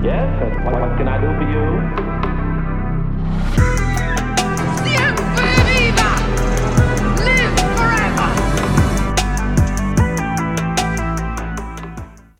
[0.00, 1.64] Yes, and what, what can I do for you?
[4.84, 6.10] ¡Siempre viva!
[7.26, 8.30] ¡Live forever!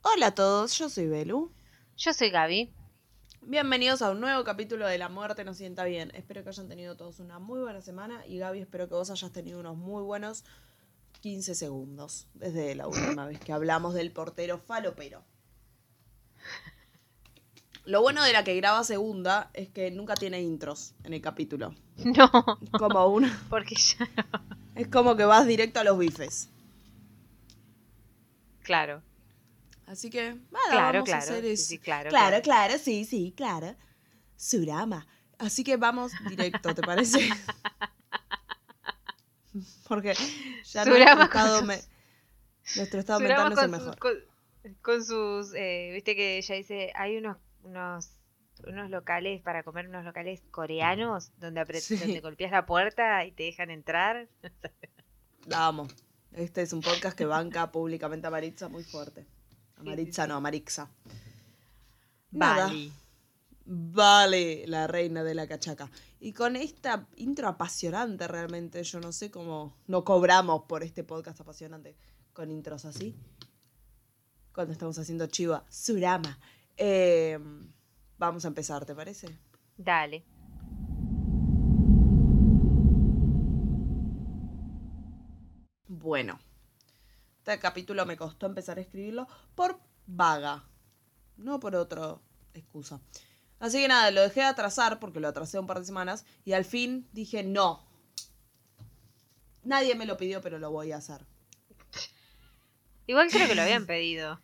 [0.04, 1.50] Hola a todos, yo soy Belu.
[1.96, 2.72] Yo soy Gaby.
[3.42, 6.13] Bienvenidos a un nuevo capítulo de La Muerte nos sienta bien.
[6.15, 9.33] Espero que hayan tenido todos una muy buena semana y Gaby, espero que vos hayas
[9.33, 10.45] tenido unos muy buenos
[11.22, 15.25] 15 segundos desde la última vez que hablamos del portero falopero.
[17.88, 21.74] Lo bueno de la que graba segunda es que nunca tiene intros en el capítulo.
[22.05, 22.30] No,
[22.79, 24.41] Como una, porque ya no.
[24.77, 26.48] es como que vas directo a los bifes.
[28.62, 29.02] Claro,
[29.87, 31.32] Así que, nada, claro, vamos a claro.
[31.32, 31.65] hacer sí, eso.
[31.65, 33.74] sí, claro, Claro, claro, sí, sí, claro.
[34.37, 35.07] Surama.
[35.38, 37.20] Así que vamos directo, ¿te parece?
[39.88, 40.15] Porque
[40.73, 41.82] ya Surama nuestro estado, me-
[42.74, 43.98] nuestro estado mental no es el mejor.
[43.98, 44.12] con,
[44.82, 48.11] con sus, eh, viste que ella dice, hay unos, unos,
[48.67, 51.96] unos locales para comer, unos locales coreanos donde, Sí.
[51.96, 54.29] donde golpeas la puerta y te dejan entrar.
[55.49, 55.95] Vamos.
[56.32, 59.27] Este es un podcast que banca públicamente a Maritza muy fuerte.
[59.77, 60.91] A Maritza no, a Marixa.
[62.30, 62.91] Vale.
[63.65, 65.91] Vale, la reina de la cachaca.
[66.20, 71.41] Y con esta intro apasionante realmente, yo no sé cómo no cobramos por este podcast
[71.41, 71.97] apasionante
[72.32, 73.14] con intros así.
[74.54, 76.38] Cuando estamos haciendo chiva, Surama.
[76.78, 77.38] Eh,
[78.16, 79.36] vamos a empezar, ¿te parece?
[79.76, 80.24] Dale.
[85.88, 86.38] Bueno,
[87.38, 89.26] este capítulo me costó empezar a escribirlo
[89.56, 90.64] por vaga,
[91.36, 92.16] no por otra
[92.54, 93.00] excusa.
[93.58, 96.52] Así que nada, lo dejé de atrasar porque lo atrasé un par de semanas y
[96.52, 97.84] al fin dije no.
[99.64, 101.26] Nadie me lo pidió, pero lo voy a hacer.
[103.06, 104.40] Igual creo que lo habían pedido.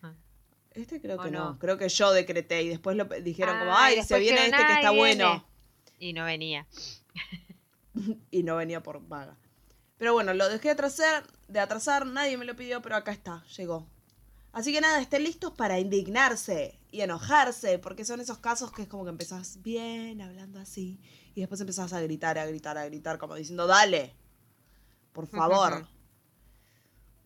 [0.75, 1.53] Este creo ¿O que no?
[1.53, 1.59] no?
[1.59, 4.57] creo que yo decreté y después lo dijeron como, Ah, y ay, se viene este
[4.57, 5.25] que está "Ay, bueno.
[5.31, 5.45] viene".
[6.01, 6.67] Y no venía.
[8.31, 9.37] y no venía por vaga.
[9.99, 13.45] Pero bueno, lo dejé de atrasar, de atrasar, nadie me lo pidió, pero acá está,
[13.57, 13.87] llegó.
[14.53, 18.89] Así que nada, estén listos para indignarse y enojarse, porque son esos casos que es
[18.89, 21.01] como que empezás bien hablando así
[21.35, 24.15] y después empezás a gritar, a gritar, a gritar, como diciendo, dale,
[25.13, 25.87] por favor.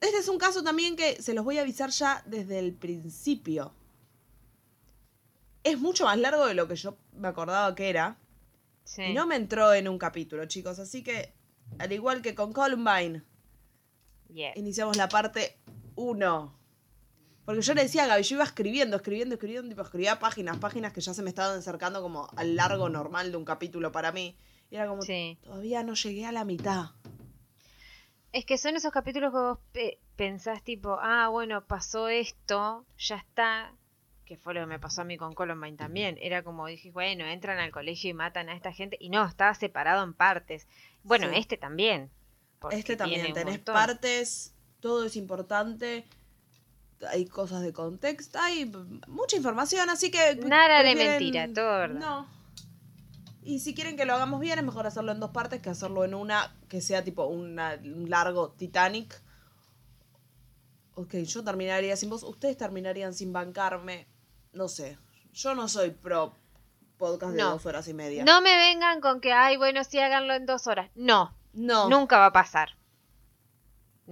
[0.00, 3.72] Este es un caso también que se los voy a avisar ya desde el principio.
[5.64, 8.16] Es mucho más largo de lo que yo me acordaba que era.
[8.84, 9.02] Sí.
[9.02, 10.78] Y no me entró en un capítulo, chicos.
[10.78, 11.32] Así que,
[11.78, 13.22] al igual que con Columbine,
[14.30, 14.52] Yeah.
[14.56, 15.56] iniciamos la parte
[15.96, 16.54] 1.
[17.46, 20.92] Porque yo le decía a Gaby, yo iba escribiendo, escribiendo, escribiendo, tipo, escribía páginas, páginas
[20.92, 24.36] que ya se me estaban acercando como al largo normal de un capítulo para mí.
[24.70, 25.38] Y era como, Sí.
[25.42, 26.90] todavía no llegué a la mitad.
[28.32, 33.16] Es que son esos capítulos que vos pe- pensás tipo, ah, bueno, pasó esto, ya
[33.16, 33.72] está,
[34.26, 36.18] que fue lo que me pasó a mí con Columbine también.
[36.20, 38.96] Era como dije, bueno, entran al colegio y matan a esta gente.
[39.00, 40.66] Y no, estaba separado en partes.
[41.02, 41.36] Bueno, Sí.
[41.36, 42.10] este también.
[42.70, 46.04] este también, tenés partes, todo es importante.
[47.08, 48.70] Hay cosas de contexto, hay
[49.06, 50.34] mucha información, así que...
[50.44, 52.00] Nada de mentira, todo verdad.
[52.00, 52.37] No.
[53.42, 56.04] Y si quieren que lo hagamos bien, es mejor hacerlo en dos partes que hacerlo
[56.04, 59.22] en una que sea tipo una- un largo Titanic.
[60.94, 64.08] Ok, yo terminaría sin vos, ustedes terminarían sin bancarme.
[64.52, 64.98] No sé,
[65.32, 66.34] yo no soy pro
[66.96, 67.50] podcast de No.
[67.50, 68.24] dos horas y media.
[68.24, 70.90] No me vengan con que, ay, bueno, sí, háganlo en dos horas.
[70.96, 71.88] No, no.
[71.88, 72.70] nunca va a pasar.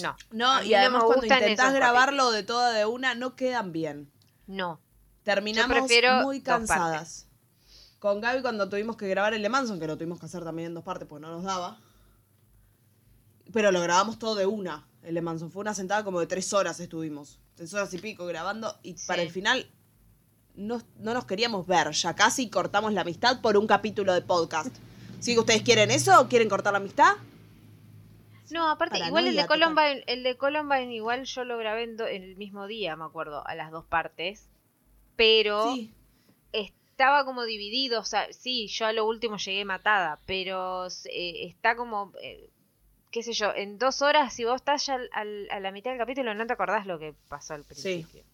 [0.01, 4.11] No, No, y además cuando intentás grabarlo de toda de una, no quedan bien.
[4.47, 4.81] no.
[5.25, 5.91] Terminamos
[6.23, 7.26] muy cansadas.
[7.99, 10.69] Con Gaby cuando tuvimos que grabar el de Manson, que lo tuvimos que hacer también
[10.69, 11.79] en dos partes porque no nos daba.
[13.53, 14.87] Pero lo grabamos todo de una.
[15.03, 17.39] El de Manson fue una sentada como de tres horas estuvimos.
[17.55, 18.77] Tres horas y pico grabando.
[18.83, 19.71] Y para el final
[20.57, 21.91] no, no nos queríamos ver.
[21.93, 24.75] Ya casi cortamos la amistad por un capítulo de podcast.
[25.21, 27.15] ¿Sí que ustedes quieren eso o quieren cortar la amistad?
[28.51, 29.47] No, aparte, igual el de.
[29.47, 33.05] Columbine, el de Columbine igual yo lo grabé en, do- en el mismo día, me
[33.05, 34.49] acuerdo, a las dos partes.
[35.17, 35.93] Pero Sí.
[36.97, 41.77] Estaba como dividido, o sea, sí, yo a lo último llegué matada, pero eh, está
[41.77, 42.49] como, eh,
[43.11, 45.91] qué sé yo, en dos horas, si vos estás ya al- al- a la mitad
[45.91, 48.25] del capítulo, no te acordás lo que pasó al principio.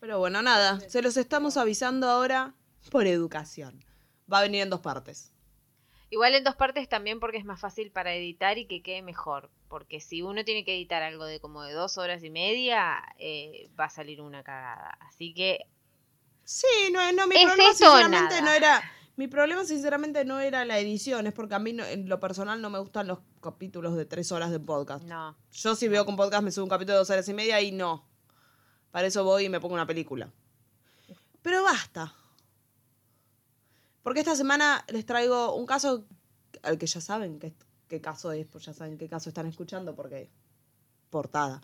[0.00, 2.54] Pero bueno, nada, se los estamos avisando ahora
[2.90, 3.84] por educación.
[4.30, 5.32] Va a venir en dos partes.
[6.10, 9.48] Igual en dos partes también porque es más fácil para editar y que quede mejor.
[9.68, 13.70] Porque si uno tiene que editar algo de como de dos horas y media, eh,
[13.78, 14.98] va a salir una cagada.
[15.00, 15.66] Así que
[16.52, 18.40] Sí, no, no mi ¿Es problema esto sinceramente nada?
[18.42, 18.82] no era
[19.16, 22.60] Mi problema, sinceramente, no era la edición, es porque a mí, no- en lo personal,
[22.60, 25.04] no me gustan los capítulos de tres horas de podcast.
[25.04, 25.36] No.
[25.52, 27.72] Yo, si veo con podcast, me subo un capítulo de dos horas y media y
[27.72, 28.06] no.
[28.90, 30.30] Para eso voy y me pongo una película.
[31.40, 32.14] Pero basta.
[34.02, 36.04] Porque esta semana les traigo un caso
[36.62, 37.54] al que ya saben qué,
[37.88, 40.30] qué caso es, pues ya saben qué caso están escuchando porque
[41.10, 41.62] portada.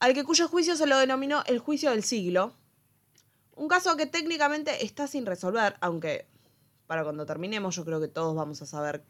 [0.00, 2.54] Al que cuyo juicio se lo denominó el juicio del siglo.
[3.54, 6.26] Un caso que técnicamente está sin resolver, aunque
[6.86, 9.04] para cuando terminemos yo creo que todos vamos a saber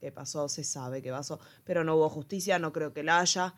[0.00, 3.54] qué pasó, se sabe qué pasó, pero no hubo justicia, no creo que la haya.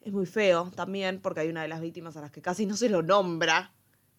[0.00, 2.76] Es muy feo también porque hay una de las víctimas a las que casi no
[2.76, 3.72] se lo nombra,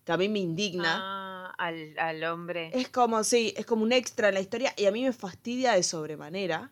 [0.06, 1.00] que a mí me indigna.
[1.02, 2.72] Ah, al, al hombre.
[2.74, 5.74] Es como, sí, es como un extra en la historia y a mí me fastidia
[5.74, 6.72] de sobremanera.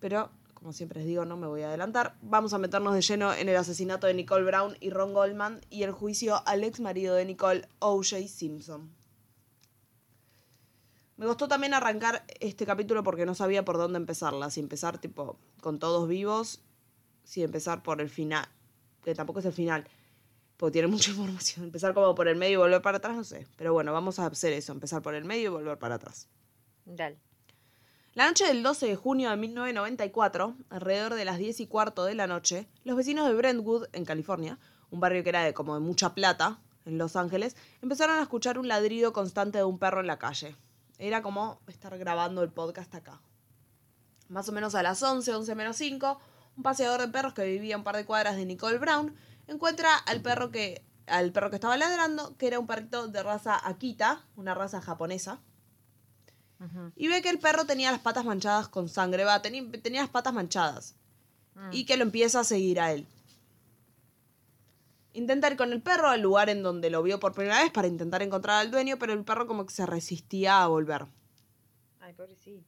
[0.00, 0.30] Pero,
[0.62, 2.16] como siempre les digo, no me voy a adelantar.
[2.22, 5.82] Vamos a meternos de lleno en el asesinato de Nicole Brown y Ron Goldman y
[5.82, 8.28] el juicio al ex marido de Nicole, O.J.
[8.28, 8.88] Simpson.
[11.16, 14.50] Me costó también arrancar este capítulo porque no sabía por dónde empezarla.
[14.50, 16.62] Si empezar, tipo, con todos vivos,
[17.24, 18.46] si empezar por el final,
[19.02, 19.88] que tampoco es el final,
[20.56, 21.64] porque tiene mucha información.
[21.64, 23.48] Empezar como por el medio y volver para atrás, no sé.
[23.56, 26.28] Pero bueno, vamos a hacer eso, empezar por el medio y volver para atrás.
[26.84, 27.18] Dale.
[28.14, 32.14] La noche del 12 de junio de 1994, alrededor de las 10 y cuarto de
[32.14, 34.58] la noche, los vecinos de Brentwood, en California,
[34.90, 38.58] un barrio que era de como de mucha plata, en Los Ángeles, empezaron a escuchar
[38.58, 40.54] un ladrido constante de un perro en la calle.
[40.98, 43.22] Era como estar grabando el podcast acá.
[44.28, 46.20] Más o menos a las 11, 11 menos 5,
[46.58, 49.14] un paseador de perros que vivía a un par de cuadras de Nicole Brown
[49.46, 53.58] encuentra al perro que, al perro que estaba ladrando, que era un perrito de raza
[53.66, 55.40] Akita, una raza japonesa.
[56.96, 60.10] Y ve que el perro tenía las patas manchadas con sangre, va, tenía, tenía las
[60.10, 60.94] patas manchadas.
[61.70, 63.06] Y que lo empieza a seguir a él.
[65.14, 67.88] Intenta ir con el perro al lugar en donde lo vio por primera vez para
[67.88, 71.06] intentar encontrar al dueño, pero el perro como que se resistía a volver.
[72.00, 72.64] Ay, pobrecito.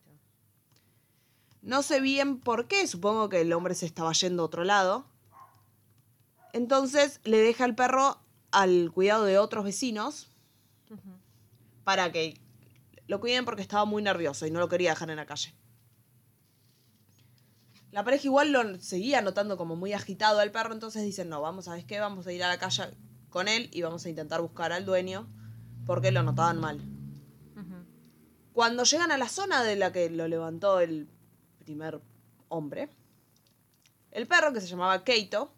[1.62, 5.06] No sé bien por qué, supongo que el hombre se estaba yendo a otro lado.
[6.52, 8.18] Entonces le deja el perro
[8.50, 10.28] al cuidado de otros vecinos
[11.84, 12.38] para que
[13.06, 15.54] lo cuiden porque estaba muy nervioso y no lo quería dejar en la calle.
[17.90, 21.66] La pareja igual lo seguía notando como muy agitado al perro, entonces dicen, no, vamos,
[21.66, 22.00] ¿sabes qué?
[22.00, 22.96] Vamos a ir a la calle
[23.28, 25.28] con él y vamos a intentar buscar al dueño
[25.86, 26.80] porque lo notaban mal.
[28.52, 31.08] Cuando llegan a la zona de la que lo levantó el
[31.58, 32.00] primer
[32.48, 32.88] hombre,
[34.12, 35.52] el perro, que se llamaba Keito,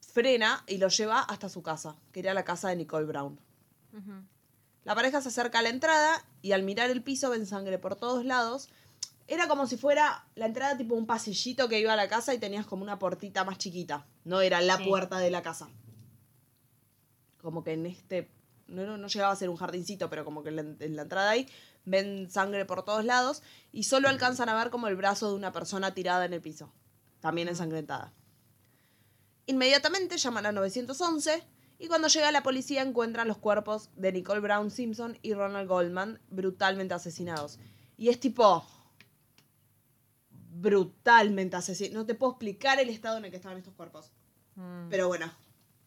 [0.00, 3.40] frena y lo lleva hasta su casa, que era la casa de Nicole Brown.
[4.88, 7.94] La pareja se acerca a la entrada y al mirar el piso ven sangre por
[7.94, 8.70] todos lados.
[9.26, 12.38] Era como si fuera la entrada tipo un pasillito que iba a la casa y
[12.38, 14.06] tenías como una puertita más chiquita.
[14.24, 14.84] No era la Sí.
[14.88, 15.68] puerta de la casa.
[17.42, 18.30] Como que en este...
[18.66, 21.02] No, no, no llegaba a ser un jardincito, pero como que en la, en la
[21.02, 21.46] entrada ahí
[21.84, 23.42] ven sangre por todos lados
[23.72, 26.72] y solo alcanzan a ver como el brazo de una persona tirada en el piso.
[27.20, 28.14] También ensangrentada.
[29.44, 31.44] Inmediatamente llaman a 911
[31.78, 36.20] y cuando llega la policía encuentran los cuerpos de Nicole Brown Simpson y Ronald Goldman
[36.28, 37.58] brutalmente asesinados.
[37.96, 38.66] Y es tipo...
[40.50, 41.94] Brutalmente asesinados.
[41.94, 44.10] No te puedo explicar el estado en el que estaban estos cuerpos.
[44.56, 44.88] Mm.
[44.90, 45.32] Pero bueno,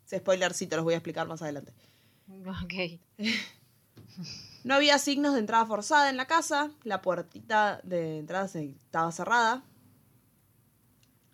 [0.06, 1.74] ese spoiler sí te los voy a explicar más adelante.
[2.64, 3.00] Ok.
[4.64, 6.70] No había signos de entrada forzada en la casa.
[6.84, 9.64] La puertita de entrada estaba cerrada.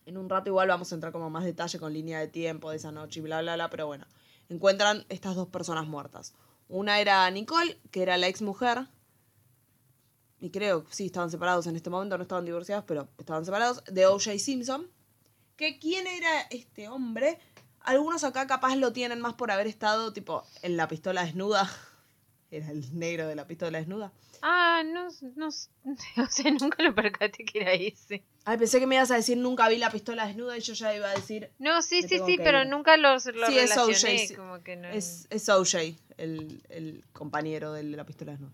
[0.05, 2.77] En un rato igual vamos a entrar como más detalle con línea de tiempo de
[2.77, 3.69] esa noche y bla, bla, bla.
[3.69, 4.05] Pero bueno,
[4.49, 6.33] encuentran estas dos personas muertas.
[6.69, 8.87] Una era Nicole, que era la ex mujer.
[10.39, 13.83] Y creo que sí, estaban separados en este momento, no estaban divorciados, pero estaban separados.
[13.85, 14.37] De O.J.
[14.39, 14.89] Simpson.
[15.55, 17.39] Que quién era este hombre.
[17.79, 21.69] Algunos acá capaz lo tienen más por haber estado tipo en la pistola desnuda.
[22.49, 24.11] Era el negro de la pistola desnuda.
[24.41, 25.47] Ah, no, no,
[26.23, 28.23] o sea, nunca lo percaté que era ese.
[28.45, 30.95] Ay, pensé que me ibas a decir nunca vi la pistola desnuda y yo ya
[30.95, 32.67] iba a decir No, sí, sí, sí, pero ir.
[32.67, 34.35] nunca lo, lo Sí, es O.J., sí.
[34.35, 34.87] como que no...
[34.87, 38.53] es, es OJ, el, el compañero de la pistola desnuda.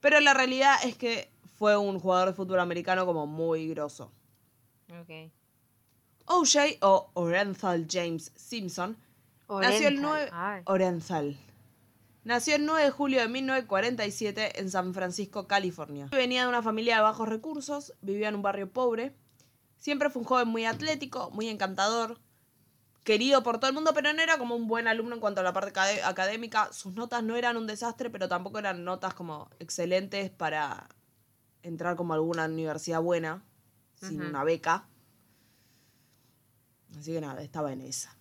[0.00, 4.10] Pero la realidad es que fue un jugador de fútbol americano como muy grosso.
[5.00, 5.30] Ok.
[6.26, 8.96] OJ o Orenthal James Simpson
[9.48, 10.62] nació el Orenthal, 9 ay.
[10.66, 11.36] Orenthal.
[12.22, 16.08] Nació el 9 de julio de 1947 en San Francisco, California.
[16.10, 19.14] Venía de una familia de bajos recursos, vivía en un barrio pobre.
[19.78, 22.18] Siempre fue un joven muy atlético, muy encantador,
[23.04, 25.44] querido por todo el mundo, pero no era como un buen alumno en cuanto a
[25.44, 26.70] la parte acad- académica.
[26.72, 30.88] Sus notas no eran un desastre, pero tampoco eran notas como excelentes para
[31.62, 33.42] entrar como a alguna universidad buena,
[33.94, 34.86] sin una beca.
[36.98, 38.14] Así que nada, estaba en esa.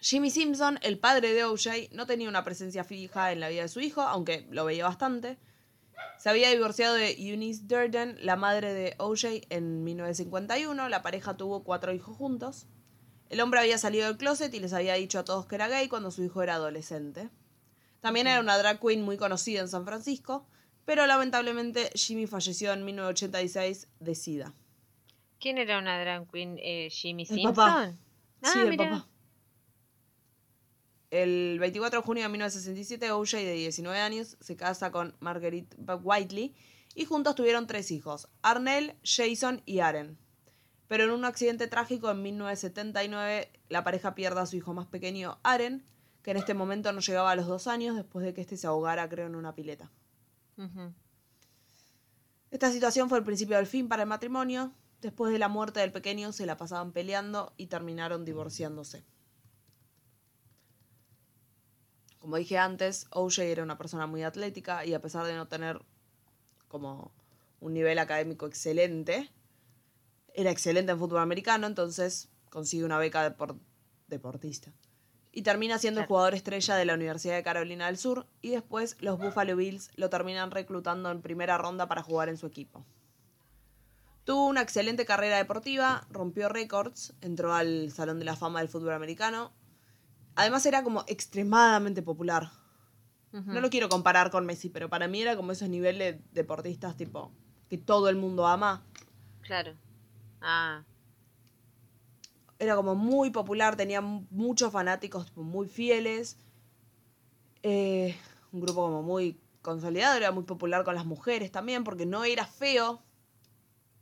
[0.00, 3.68] Jimmy Simpson, el padre de OJ, no tenía una presencia fija en la vida de
[3.68, 5.38] su hijo, aunque lo veía bastante.
[6.18, 10.88] Se había divorciado de Eunice Durden, la madre de OJ, en 1951.
[10.88, 12.66] La pareja tuvo cuatro hijos juntos.
[13.28, 15.88] El hombre había salido del closet y les había dicho a todos que era gay
[15.88, 17.28] cuando su hijo era adolescente.
[18.00, 20.46] También era una drag queen muy conocida en San Francisco,
[20.84, 24.54] pero lamentablemente Jimmy falleció en 1986 de SIDA.
[25.40, 26.56] ¿Quién era una drag queen?
[26.62, 27.54] Eh, ¿Jimmy El Simpson?
[27.54, 27.92] papá.
[28.42, 28.84] Ah, sí, el mira.
[28.90, 29.08] papá.
[31.10, 36.54] El 24 de junio de 1967, OJ, de 19 años, se casa con Marguerite Whiteley
[36.94, 40.18] y juntos tuvieron tres hijos, Arnell, Jason y Aren.
[40.86, 45.38] Pero en un accidente trágico en 1979, la pareja pierde a su hijo más pequeño,
[45.42, 45.86] Aren,
[46.22, 48.66] que en este momento no llegaba a los dos años después de que este se
[48.66, 49.90] ahogara, creo, en una pileta.
[52.50, 54.72] Esta situación fue el principio del fin para el matrimonio.
[55.00, 59.04] Después de la muerte del pequeño se la pasaban peleando y terminaron divorciándose.
[62.18, 65.80] Como dije antes, OJ era una persona muy atlética y a pesar de no tener
[66.68, 67.12] como
[67.60, 69.30] un nivel académico excelente,
[70.34, 73.56] era excelente en fútbol americano, entonces consigue una beca de por-
[74.08, 74.72] deportista.
[75.32, 78.96] Y termina siendo el jugador estrella de la Universidad de Carolina del Sur y después
[79.00, 82.84] los Buffalo Bills lo terminan reclutando en primera ronda para jugar en su equipo.
[84.24, 88.92] Tuvo una excelente carrera deportiva, rompió récords, entró al Salón de la Fama del Fútbol
[88.92, 89.52] Americano.
[90.38, 92.50] Además era como extremadamente popular.
[93.32, 96.96] No lo quiero comparar con Messi, pero para mí era como esos niveles de deportistas
[96.96, 97.30] tipo
[97.68, 98.82] que todo el mundo ama.
[99.42, 99.74] Claro.
[100.40, 100.82] Ah,
[102.58, 106.36] Era como muy popular, tenía mu- muchos fanáticos tipo, muy fieles.
[107.62, 108.16] Eh,
[108.52, 112.46] un grupo como muy consolidado, era muy popular con las mujeres también, porque no era
[112.46, 113.02] feo.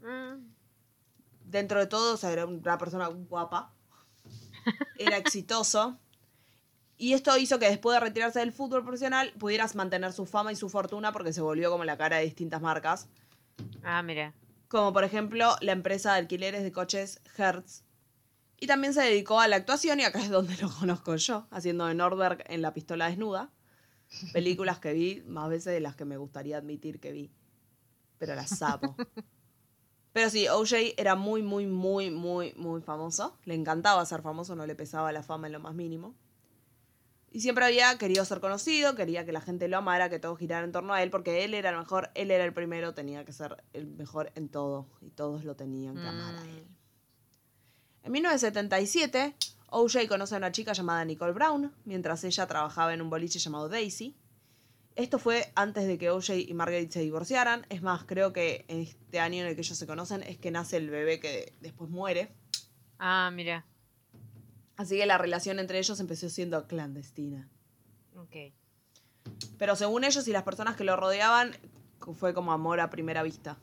[0.00, 0.54] mm,
[1.44, 3.72] Dentro de todo, o sea, era una persona guapa.
[4.98, 5.98] Era exitoso.
[6.98, 10.56] Y esto hizo que después de retirarse del fútbol profesional pudieras mantener su fama y
[10.56, 13.08] su fortuna porque se volvió como la cara de distintas marcas.
[13.84, 14.32] ah, mira.
[14.68, 17.84] como por ejemplo la empresa de alquileres de coches Hertz.
[18.58, 21.86] Y también se dedicó a la actuación y acá es donde lo conozco yo, haciendo
[21.86, 23.50] de Nordberg en La pistola desnuda.
[24.32, 27.30] Películas que vi más veces de las que me gustaría admitir que vi.
[28.18, 28.96] Pero las sapo.
[30.12, 33.36] Pero sí, OJ era muy, muy, muy, muy, muy famoso.
[33.44, 36.14] Le encantaba ser famoso, no le pesaba la fama en lo más mínimo.
[37.36, 40.64] Y siempre había querido ser conocido, quería que la gente lo amara, que todo girara
[40.64, 43.34] en torno a él, porque él era el mejor, él era el primero, tenía que
[43.34, 44.86] ser el mejor en todo.
[45.02, 46.48] Y todos lo tenían que amar a Mm.
[46.48, 46.66] él.
[48.04, 49.34] En 1977,
[49.68, 53.68] OJ conoce a una chica llamada Nicole Brown, mientras ella trabajaba en un boliche llamado
[53.68, 54.16] Daisy.
[54.94, 57.66] Esto fue antes de que OJ y Margaret se divorciaran.
[57.68, 60.50] Es más, creo que en este año en el que ellos se conocen es que
[60.50, 62.32] nace el bebé que después muere.
[62.98, 63.66] Ah, mira.
[64.76, 67.48] Así que la relación entre ellos empezó siendo clandestina.
[68.16, 68.52] Ok.
[69.58, 71.56] Pero según ellos y las personas que lo rodeaban,
[72.14, 73.56] fue como amor a primera vista.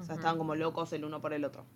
[0.00, 1.66] O sea, estaban como locos el uno por el otro.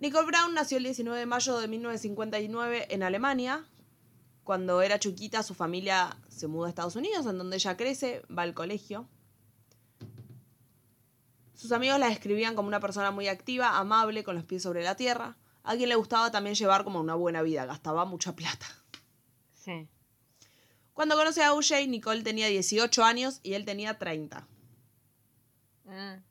[0.00, 3.66] Nicole Brown nació el 19 de mayo de 1959 en Alemania.
[4.44, 8.42] Cuando era chiquita, su familia se muda a Estados Unidos, en donde ella crece, va
[8.42, 9.08] al colegio.
[11.58, 14.94] Sus amigos la describían como una persona muy activa, amable, con los pies sobre la
[14.94, 15.36] tierra.
[15.64, 18.64] A quien le gustaba también llevar como una buena vida, gastaba mucha plata.
[19.54, 19.88] Sí.
[20.92, 24.46] Cuando conoce a OJ, Nicole tenía 18 años y él tenía 30.
[25.84, 26.22] Mm, En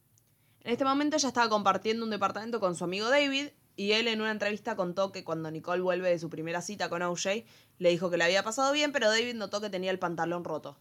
[0.63, 4.31] este momento ella estaba compartiendo un departamento con su amigo David y él en una
[4.31, 7.43] entrevista contó que cuando Nicole vuelve de su primera cita con OJ,
[7.79, 10.77] le dijo que le había pasado bien, pero David notó que tenía el pantalón roto.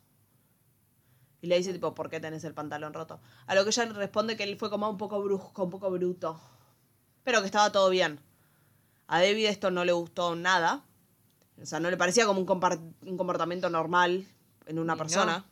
[1.41, 3.21] Y le dice tipo, ¿por qué tenés el pantalón roto?
[3.47, 6.41] A lo que ella responde que él fue como un poco brusco, un poco bruto.
[7.25, 8.21] Pero que estaba todo bien.
[9.07, 10.85] A David esto no le gustó nada.
[11.61, 12.47] O sea, no le parecía como un,
[13.17, 14.27] comportamiento normal
[14.67, 14.99] en una Y no.
[15.03, 15.45] persona.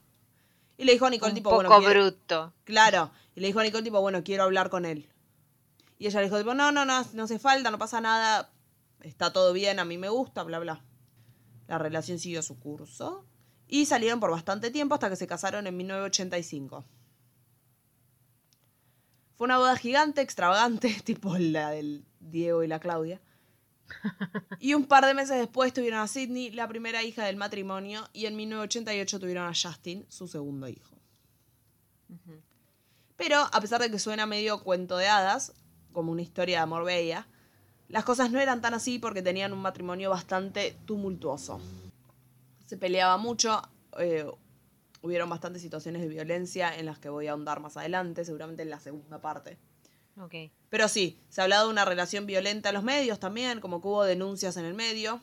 [0.76, 2.52] Y le dijo a Nicole Un tipo, poco bueno, quiere- bruto.
[2.64, 3.10] Claro.
[3.34, 5.08] Y le dijo a Nicole, tipo, bueno, quiero hablar con él.
[5.98, 8.50] Y ella le dijo, tipo, no, no, no, no hace falta, no pasa nada.
[9.00, 10.82] Está todo bien, a mí me gusta, bla, bla.
[11.68, 13.24] La relación siguió su curso.
[13.74, 16.84] Y salieron por bastante tiempo hasta que se casaron en 1985.
[19.34, 23.20] Fue una boda gigante, extravagante, tipo la del Diego y la Claudia.
[24.60, 28.26] Y un par de meses después tuvieron a Sidney, la primera hija del matrimonio, y
[28.26, 30.94] en 1988 tuvieron a Justin, su segundo hijo.
[33.16, 35.52] Pero, a pesar de que suena medio cuento de hadas,
[35.92, 37.26] como una historia de amor bella,
[37.88, 41.60] las cosas no eran tan así porque tenían un matrimonio bastante tumultuoso.
[42.66, 43.60] Se peleaba mucho,
[43.98, 44.26] eh,
[45.02, 48.70] hubieron bastantes situaciones de violencia en las que voy a ahondar más adelante, seguramente en
[48.70, 49.58] la segunda parte.
[50.70, 53.88] Pero sí, se ha hablado de una relación violenta en los medios también, como que
[53.88, 55.20] hubo denuncias en el medio.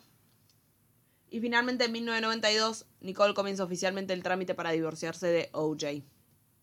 [1.29, 6.03] Y finalmente en 1992, Nicole comienza oficialmente el trámite para divorciarse de OJ.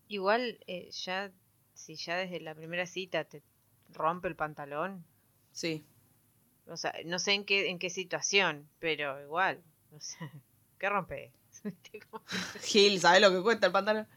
[0.07, 1.31] Igual, eh, ya,
[1.73, 3.41] si ya desde la primera cita te
[3.89, 5.03] rompe el pantalón,
[5.51, 5.83] Sí.
[6.67, 9.61] O sea, no sé en qué, en qué situación, pero igual.
[9.91, 10.31] O sea,
[10.79, 11.31] ¿qué rompe?
[12.61, 14.07] Gil, ¿sabes lo que cuesta el pantalón?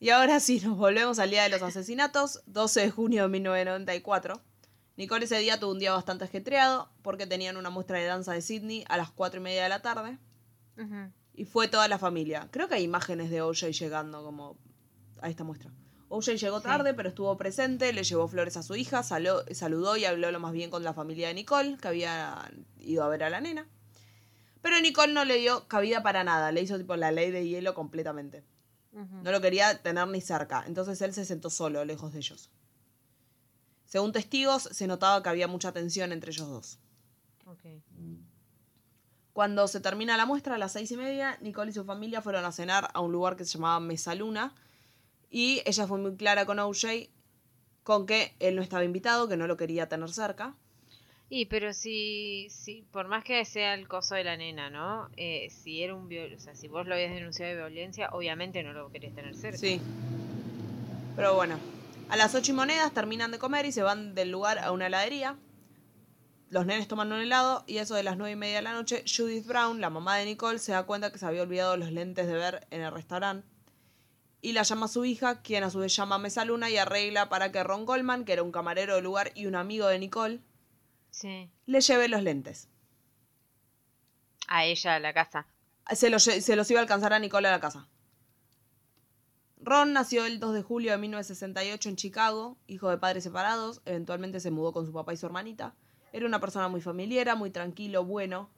[0.00, 4.40] Y ahora sí, nos volvemos al día de los asesinatos, 12 de junio de 1994.
[4.96, 8.42] Nicole ese día tuvo un día bastante ajetreado porque tenían una muestra de danza de
[8.42, 10.18] Sydney a las 4 y media de la tarde
[11.34, 12.48] y fue toda la familia.
[12.52, 14.56] Creo que hay imágenes de OJ llegando como
[15.20, 15.72] a esta muestra.
[16.10, 16.64] OJ llegó Sí.
[16.66, 20.38] tarde, pero estuvo presente, le llevó flores a su hija, saló- saludó y habló lo
[20.38, 23.66] más bien con la familia de Nicole, que había ido a ver a la nena.
[24.64, 27.74] Pero Nicole no le dio cabida para nada, le hizo tipo la ley de hielo
[27.74, 28.46] completamente.
[28.92, 32.50] No lo quería tener ni cerca, entonces él se sentó solo, lejos de ellos.
[33.84, 36.78] Según testigos, se notaba que había mucha tensión entre ellos dos.
[39.34, 42.46] Cuando se termina la muestra, a las seis y media, Nicole y su familia fueron
[42.46, 44.54] a cenar a un lugar que se llamaba Mesa Luna.
[45.28, 47.10] Y ella fue muy clara con OJ
[47.82, 50.56] con que él no estaba invitado, que no lo quería tener cerca.
[51.36, 55.08] Y pero si, si, por más que sea el coso de la nena, ¿no?
[55.16, 58.62] Eh, si era un viol- o sea, si vos lo habías denunciado de violencia, obviamente
[58.62, 59.58] no lo querés tener cerca.
[59.58, 59.80] Sí.
[61.16, 61.58] Pero bueno,
[62.08, 64.86] a las ocho y monedas terminan de comer y se van del lugar a una
[64.86, 65.36] heladería.
[66.50, 69.02] Los nenes toman un helado y eso de las nueve y media de la noche,
[69.04, 72.28] Judith Brown, la mamá de Nicole, se da cuenta que se había olvidado los lentes
[72.28, 73.44] de ver en el restaurante.
[74.40, 76.76] Y la llama a su hija, quien a su vez llama a Mesa Luna y
[76.76, 79.98] arregla para que Ron Goldman, que era un camarero del lugar y un amigo de
[79.98, 80.38] Nicole,
[81.14, 81.48] Sí.
[81.66, 82.68] le lleve los lentes.
[84.48, 85.46] A ella, a la casa.
[85.94, 87.86] Se los, se los iba a alcanzar a Nicole a la casa.
[89.58, 93.80] Ron nació el 2 de julio de 1968 en Chicago, hijo de padres separados.
[93.84, 95.76] Eventualmente se mudó con su papá y su hermanita.
[96.12, 98.50] Era una persona muy familiar, muy tranquilo, bueno.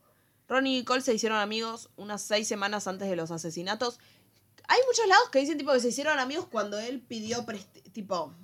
[0.49, 4.01] Ron y Nicole se hicieron amigos unas seis semanas antes de los asesinatos.
[4.67, 7.45] Hay muchos lados que dicen tipo que se hicieron amigos cuando él pidió
[7.93, 8.35] tipo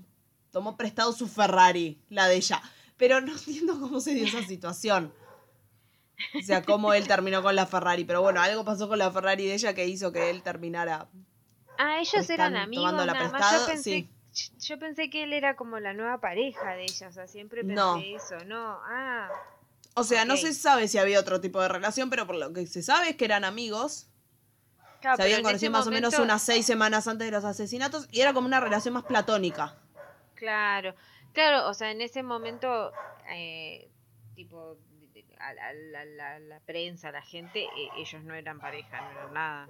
[0.51, 2.63] tomó prestado su Ferrari, la de ella.
[2.97, 5.13] Pero no entiendo cómo se dio esa situación.
[6.39, 8.05] O sea, cómo él terminó con la Ferrari.
[8.05, 11.09] Pero bueno, algo pasó con la Ferrari de ella que hizo que él terminara.
[11.79, 13.53] Ah, ellos eran amigos nada más.
[13.53, 13.83] Yo pensé,
[14.33, 14.49] sí.
[14.61, 17.75] yo pensé que él era como la nueva pareja de ella, o sea, siempre pensé
[17.75, 17.97] No.
[17.99, 18.45] eso.
[18.47, 19.29] No, ah,
[19.95, 22.67] O sea, no se sabe si había otro tipo de relación, pero por lo que
[22.67, 24.07] se sabe es que eran amigos.
[25.01, 28.21] claro, se habían conocido más o menos unas seis semanas antes de los asesinatos y
[28.21, 29.75] era como una relación más platónica.
[30.37, 30.95] Claro,
[31.33, 32.93] claro, o sea, en ese momento,
[33.29, 33.89] eh,
[34.35, 34.77] tipo,
[35.39, 39.33] a la, la- la- la prensa, la gente, eh, ellos no eran pareja, no eran
[39.33, 39.69] nada.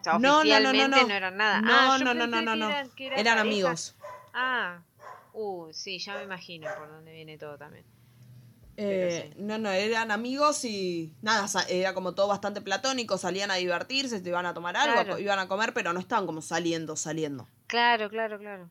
[0.00, 1.08] O sea, No, no, no, no, oficialmente no.
[1.08, 1.60] no eran nada.
[1.62, 2.66] No, Ah, yo no, no, pensé no, no, que no.
[2.70, 3.94] eran, que eran Eran amigos.
[4.34, 4.78] Ah,
[5.32, 7.84] uh, sí, ya me imagino por dónde viene todo también.
[8.78, 9.40] Eh, sí.
[9.42, 14.28] No, no, eran amigos y nada, era como todo bastante platónico, salían a divertirse, se
[14.28, 15.18] iban a tomar algo, Claro.
[15.18, 17.46] iban a comer, pero no estaban como saliendo, saliendo.
[17.68, 18.70] Claro, claro, claro.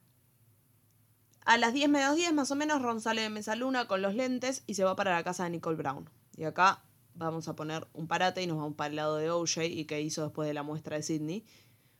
[1.45, 4.15] A las 10 menos 10 más o menos, Ron sale de Mesa Luna con los
[4.15, 6.09] lentes y se va para la casa de Nicole Brown.
[6.35, 6.81] Y acá
[7.13, 10.01] vamos a poner un parate y nos vamos para el lado de OJ y qué
[10.01, 11.45] hizo después de la muestra de Sydney.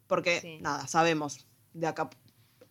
[0.08, 0.58] Porque, Sí.
[0.62, 2.10] nada, sabemos, de acá,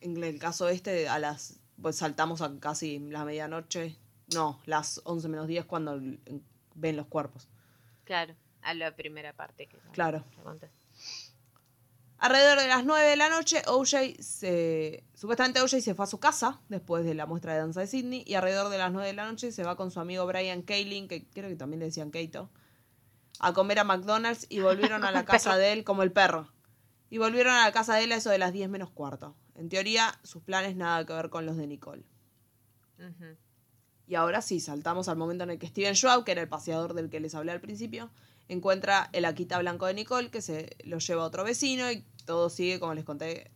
[0.00, 3.96] en el caso este, a las, pues saltamos a casi la medianoche,
[4.34, 6.00] no, las 11 menos 10 cuando
[6.74, 7.48] ven los cuerpos.
[8.04, 10.24] Claro, a la primera parte que Claro.
[10.60, 10.68] que.
[12.24, 15.04] Alrededor de las 9 de la noche, OJ se.
[15.12, 18.24] Supuestamente OJ se fue a su casa después de la muestra de danza de Sydney.
[18.26, 21.06] Y alrededor de las 9 de la noche se va con su amigo Brian Kaling,
[21.06, 22.48] que creo que también le decían Keito,
[23.40, 26.50] a comer a McDonald's y volvieron a la casa de él como el perro.
[27.10, 29.36] Y volvieron a la casa de él a eso de las 10 menos cuarto.
[29.54, 32.06] En teoría, sus planes nada que ver con los de Nicole.
[34.06, 36.94] Y ahora sí, saltamos al momento en el que Steven Schwab, que era el paseador
[36.94, 38.10] del que les hablé al principio,
[38.48, 42.50] encuentra el Akita blanco de Nicole, que se lo lleva a otro vecino y todo
[42.50, 43.50] sigue, como les conté,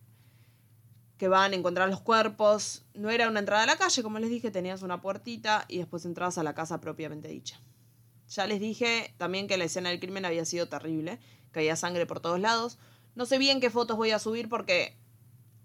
[1.17, 2.85] que van a encontrar los cuerpos.
[2.93, 6.05] No era una entrada a la calle, como les dije, tenías una puertita y después
[6.05, 7.59] entrabas a la casa propiamente dicha.
[8.29, 11.19] Ya les dije también que la escena del crimen había sido terrible,
[11.51, 12.77] que había sangre por todos lados.
[13.15, 14.97] No sé bien qué fotos voy a subir porque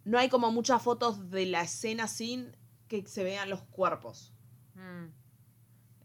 [0.04, 2.56] no hay como muchas fotos de la escena sin
[2.88, 4.32] que se vean los cuerpos.
[4.74, 5.12] Mm.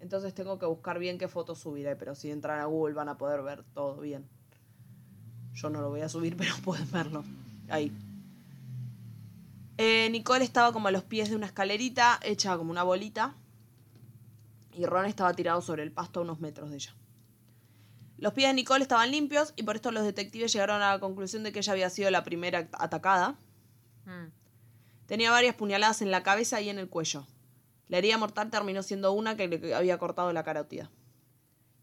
[0.02, 3.18] Entonces tengo que buscar bien qué fotos subiré, pero si entran a Google van a
[3.18, 4.30] poder ver todo bien.
[5.62, 7.24] Yo no lo voy a subir, pero pueden verlo.
[7.70, 7.92] Ahí.
[9.78, 13.36] Eh, Nicole estaba como a los pies de una escalerita, hecha como una bolita.
[14.74, 16.96] Y Ron estaba tirado sobre el pasto a unos metros de ella.
[18.18, 21.44] Los pies de Nicole estaban limpios y por esto los detectives llegaron a la conclusión
[21.44, 23.38] de que ella había sido la primera atacada.
[24.06, 24.32] Mm.
[25.06, 27.26] Tenía varias puñaladas en la cabeza y en el cuello.
[27.88, 30.90] La herida mortal terminó siendo una que le había cortado la carótida.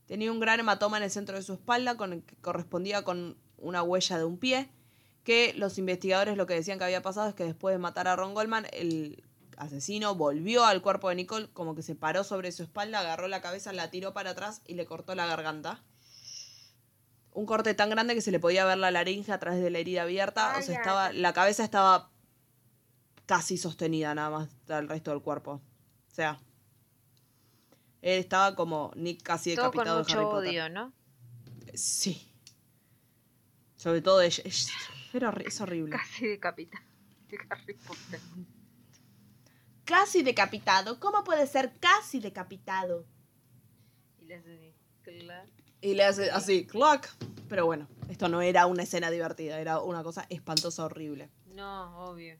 [0.06, 3.36] Tenía un gran hematoma en el centro de su espalda con el que correspondía con
[3.58, 4.70] una huella de un pie,
[5.24, 8.16] que los investigadores lo que decían que había pasado es que después de matar a
[8.16, 9.24] Ron Goldman, el
[9.56, 13.40] asesino volvió al cuerpo de Nicole, como que se paró sobre su espalda, agarró la
[13.40, 15.82] cabeza, la tiró para atrás y le cortó la garganta.
[17.32, 19.78] Un corte tan grande que se le podía ver la laringe a través de la
[19.78, 20.56] herida abierta.
[20.58, 22.10] O sea, estaba, la cabeza estaba
[23.26, 25.60] casi sostenida nada más del resto del cuerpo.
[26.10, 26.40] O sea,
[28.00, 30.50] él estaba como Nick casi Todo con decapitado de Harry mucho Potter.
[30.50, 30.92] odio, ¿no?
[31.74, 32.32] Sí.
[33.76, 34.42] Sobre todo ella.
[34.44, 34.68] Es,
[35.44, 35.96] es horrible.
[35.96, 36.82] Casi decapita.
[37.28, 38.20] De Harry Potter.
[39.84, 40.98] Casi decapitado.
[40.98, 43.04] ¿Cómo puede ser casi decapitado?
[44.20, 44.74] Y le hace así,
[45.20, 45.48] clac.
[45.80, 47.14] Y le hace así, clac.
[47.48, 51.30] Pero bueno, esto no era una escena divertida, era una cosa espantosa, horrible.
[51.46, 52.36] No, obvio.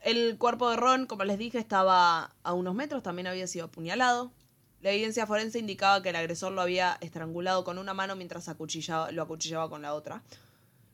[0.00, 4.32] El cuerpo de Ron, como les dije, estaba a unos metros, también había sido apuñalado.
[4.80, 9.12] La evidencia forense indicaba que el agresor lo había estrangulado con una mano mientras acuchillaba-
[9.12, 10.24] lo acuchillaba con la otra.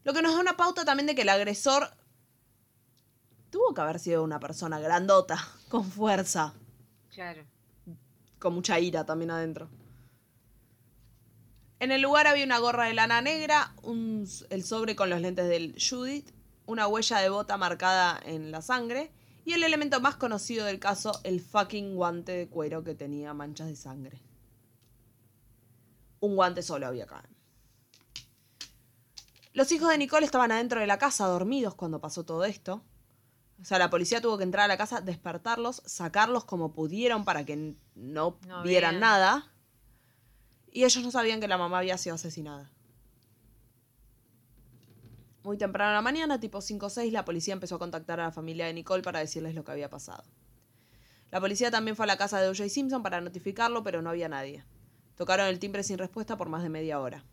[0.08, 1.90] Lo que nos da una pauta también de que el agresor
[3.50, 5.36] tuvo que haber sido una persona grandota,
[5.68, 6.54] con fuerza,
[7.10, 7.44] Claro.
[8.38, 9.68] con mucha ira también adentro.
[11.78, 15.46] En el lugar había una gorra de lana negra, un- el sobre con los lentes
[15.46, 16.30] del Judith,
[16.64, 19.12] una huella de bota marcada en la sangre
[19.44, 23.66] y el elemento más conocido del caso, el fucking guante de cuero que tenía manchas
[23.68, 24.22] de sangre.
[26.20, 27.22] Un guante solo había acá.
[29.58, 32.84] Los hijos de Nicole estaban adentro de la casa dormidos cuando pasó todo esto.
[33.60, 37.44] O sea, la policía tuvo que entrar a la casa, despertarlos, sacarlos como pudieron para
[37.44, 39.52] que no, No vieran nada.
[40.70, 42.70] Y ellos no sabían que la mamá había sido asesinada.
[45.42, 48.26] Muy temprano en la mañana, tipo 5 o 6, la policía empezó a contactar a
[48.26, 50.22] la familia de Nicole para decirles lo que había pasado.
[51.32, 52.68] La policía también fue a la casa de O.J.
[52.68, 54.64] Simpson para notificarlo, pero no había nadie.
[55.16, 57.24] Tocaron el timbre sin respuesta por más de media hora.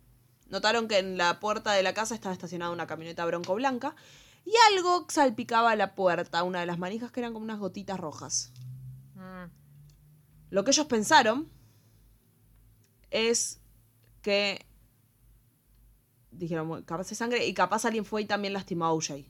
[0.48, 3.96] Notaron que en la puerta de la casa estaba estacionada una camioneta bronco blanca
[4.44, 8.52] y algo salpicaba la puerta, una de las manijas que eran como unas gotitas rojas.
[9.14, 9.50] Mm,
[10.50, 11.50] Lo que ellos pensaron
[13.10, 13.60] es
[14.22, 14.64] que
[16.30, 19.24] dijeron, "Bueno, capaz de sangre y capaz alguien fue y también lastimó a OJ.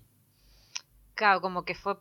[1.14, 1.96] Claro, como que fue,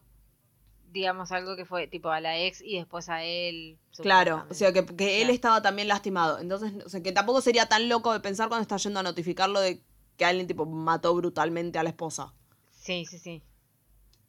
[0.95, 3.77] digamos, algo que fue tipo a la ex y después a él.
[3.97, 6.39] Claro, o sea que, que él estaba también lastimado.
[6.39, 9.59] Entonces, o sea que tampoco sería tan loco de pensar cuando está yendo a notificarlo
[9.59, 9.81] de
[10.15, 12.33] que alguien tipo mató brutalmente a la esposa.
[12.71, 13.43] Sí, sí, sí.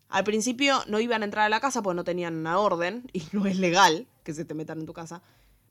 [0.08, 3.22] Al principio no iban a entrar a la casa porque no tenían una orden y
[3.30, 5.22] no es legal que se te metan en tu casa.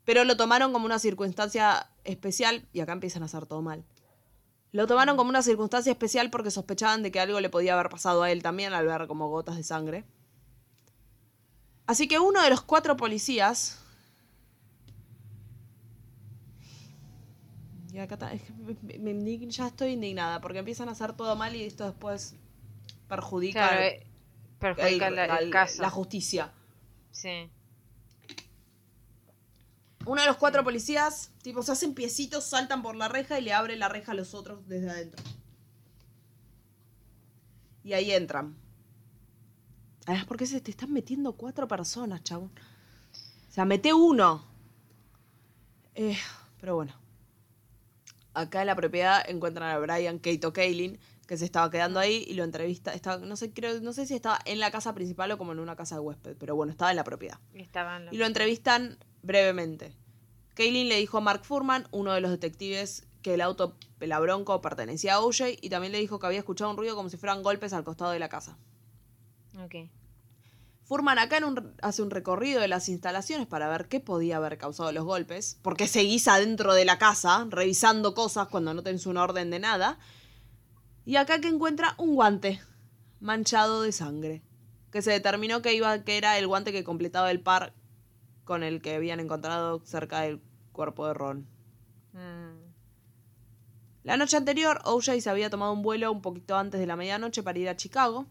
[0.06, 3.84] Pero lo tomaron como una circunstancia especial y acá empiezan a hacer todo mal.
[4.72, 8.22] Lo tomaron como una circunstancia especial porque sospechaban de que algo le podía haber pasado
[8.22, 10.04] a él también al ver como gotas de sangre.
[11.86, 13.78] Así que uno de los cuatro policías...
[17.92, 18.32] Y acá está-
[19.48, 22.34] ya estoy indignada porque empiezan a hacer todo mal y esto después
[23.08, 24.06] perjudica Claro, el- eh,
[24.58, 25.80] perjudica el- la- el, al- caso.
[25.82, 26.52] la justicia.
[27.10, 27.50] sí.
[30.04, 33.52] Uno de los cuatro policías, tipo, se hacen piecitos, saltan por la reja y le
[33.52, 35.20] abre la reja a los otros desde adentro.
[37.82, 38.54] Y ahí entran.
[40.06, 42.52] Además, ¿por qué se te están metiendo cuatro personas, chabón?
[43.48, 44.44] O sea, mete uno.
[45.94, 46.16] Eh,
[46.60, 46.94] pero bueno.
[48.32, 52.34] Acá en la propiedad encuentran a Brian Kate O'Kaylin, que se estaba quedando ahí y
[52.34, 52.92] lo entrevista.
[52.92, 55.58] Estaba, no, sé, creo, no sé si estaba en la casa principal o como en
[55.58, 57.40] una casa de huésped, pero bueno, estaba en la propiedad
[58.12, 59.96] y lo entrevistan brevemente.
[60.54, 64.60] Kaylin le dijo a Mark Furman, uno de los detectives, que el auto la Bronco
[64.60, 67.42] pertenecía a OJ y también le dijo que había escuchado un ruido como si fueran
[67.42, 68.56] golpes al costado de la casa.
[69.64, 69.74] Ok.
[70.84, 74.56] Furman acá en un- hace un recorrido de las instalaciones para ver qué podía haber
[74.56, 79.24] causado los golpes, porque seguís adentro de la casa revisando cosas cuando no tenés una
[79.24, 79.98] orden de nada.
[81.04, 82.60] Y acá que encuentra un guante
[83.18, 84.42] manchado de sangre,
[84.92, 87.72] que se determinó que, iba, que era el guante que completaba el par
[88.44, 90.40] con el que habían encontrado cerca del
[90.72, 91.48] cuerpo de Ron.
[92.12, 92.66] Mm,
[94.04, 97.42] La noche anterior, OJ se había tomado un vuelo un poquito antes de la medianoche
[97.42, 98.26] para ir a Chicago.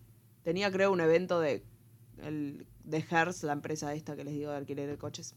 [0.46, 1.66] Tenía, creo, un evento de,
[2.20, 5.34] el, de Hertz, la empresa esta que les digo de alquiler de coches.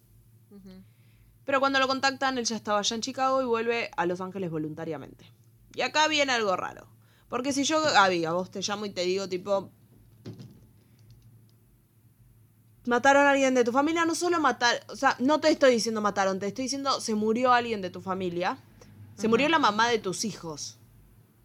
[1.47, 4.51] Pero cuando lo contactan, él ya estaba allá en Chicago y vuelve a Los Ángeles
[4.51, 5.25] voluntariamente.
[5.75, 6.89] Y acá viene algo raro.
[7.31, 9.71] Porque si yo, Gaby, a vos te llamo y te digo, tipo.
[12.85, 14.85] Mataron a alguien de tu familia, no solo matar.
[14.89, 18.03] O sea, no te estoy diciendo mataron, te estoy diciendo se murió alguien de tu
[18.03, 18.59] familia.
[19.17, 20.77] Se murió la mamá de tus hijos.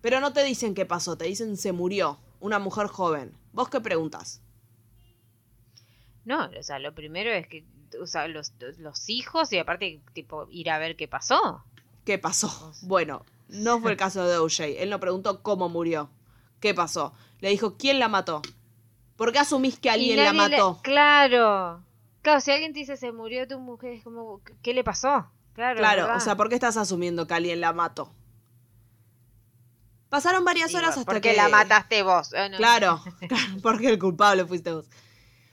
[0.01, 2.19] Pero no te dicen qué pasó, te dicen se murió.
[2.43, 3.31] Una mujer joven.
[3.53, 4.41] ¿Vos qué preguntas?
[6.25, 7.63] No, o sea, lo primero es que,
[8.01, 11.63] o sea, los, los hijos y aparte, tipo, ir a ver qué pasó.
[12.03, 12.73] ¿Qué pasó?
[12.81, 14.59] Bueno, no fue el caso de OJ.
[14.81, 16.09] Él no preguntó cómo murió.
[16.59, 17.13] ¿Qué pasó?
[17.39, 18.41] Le dijo, ¿quién la mató?
[19.15, 20.79] ¿Por qué asumís que alguien la le- mató?
[20.83, 21.81] Claro.
[22.23, 25.29] Claro, si alguien te dice se murió tu mujer, es como, ¿qué le pasó?
[25.53, 28.11] Claro, Claro, o sea, ¿por qué estás asumiendo que alguien la mató?
[30.13, 31.35] Pasaron varias horas hasta porque que...
[31.35, 32.35] la mataste vos.
[32.35, 32.57] Ah, no.
[32.57, 34.85] Claro, claro, porque el culpable fuiste vos.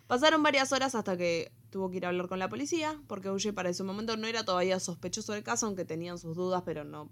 [0.07, 3.55] Pasaron varias horas hasta que tuvo que ir a hablar con la policía, porque OJ
[3.55, 7.09] para ese momento no era todavía sospechoso del caso, aunque tenían sus dudas, pero no.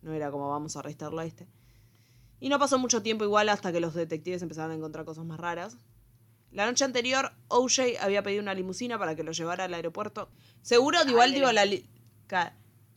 [0.00, 1.46] No era como vamos a arrestarlo a este.
[2.40, 5.38] Y no pasó mucho tiempo igual hasta que los detectives empezaron a encontrar cosas más
[5.38, 5.76] raras.
[6.50, 10.30] La noche anterior, OJ había pedido una limusina para que lo llevara al aeropuerto.
[10.62, 11.86] Seguro, igual, Ay, digo, la li-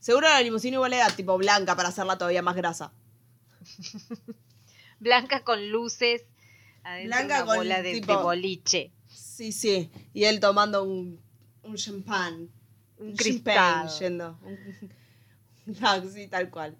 [0.00, 2.92] Seguro la limusina igual era tipo blanca para hacerla todavía más grasa.
[5.00, 6.22] Blanca con luces.
[7.04, 8.92] Blanca una con, bola de, tipo- de boliche.
[9.08, 9.90] Sí, sí.
[10.14, 11.20] Y él tomando un,
[11.62, 12.48] un champán.
[12.98, 13.88] Un champán cristal.
[13.98, 14.38] yendo.
[14.42, 14.98] Un-
[15.82, 16.74] Ah, sí, tal cual.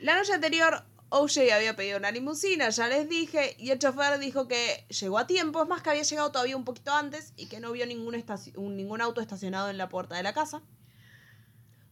[0.00, 4.46] La noche anterior, OJ había pedido una limusina, ya les dije, y el chofer dijo
[4.46, 7.58] que llegó a tiempo, es más que había llegado todavía un poquito antes y que
[7.58, 8.14] no vio ningún,
[8.54, 10.62] un- ningún auto estacionado en la puerta de la casa.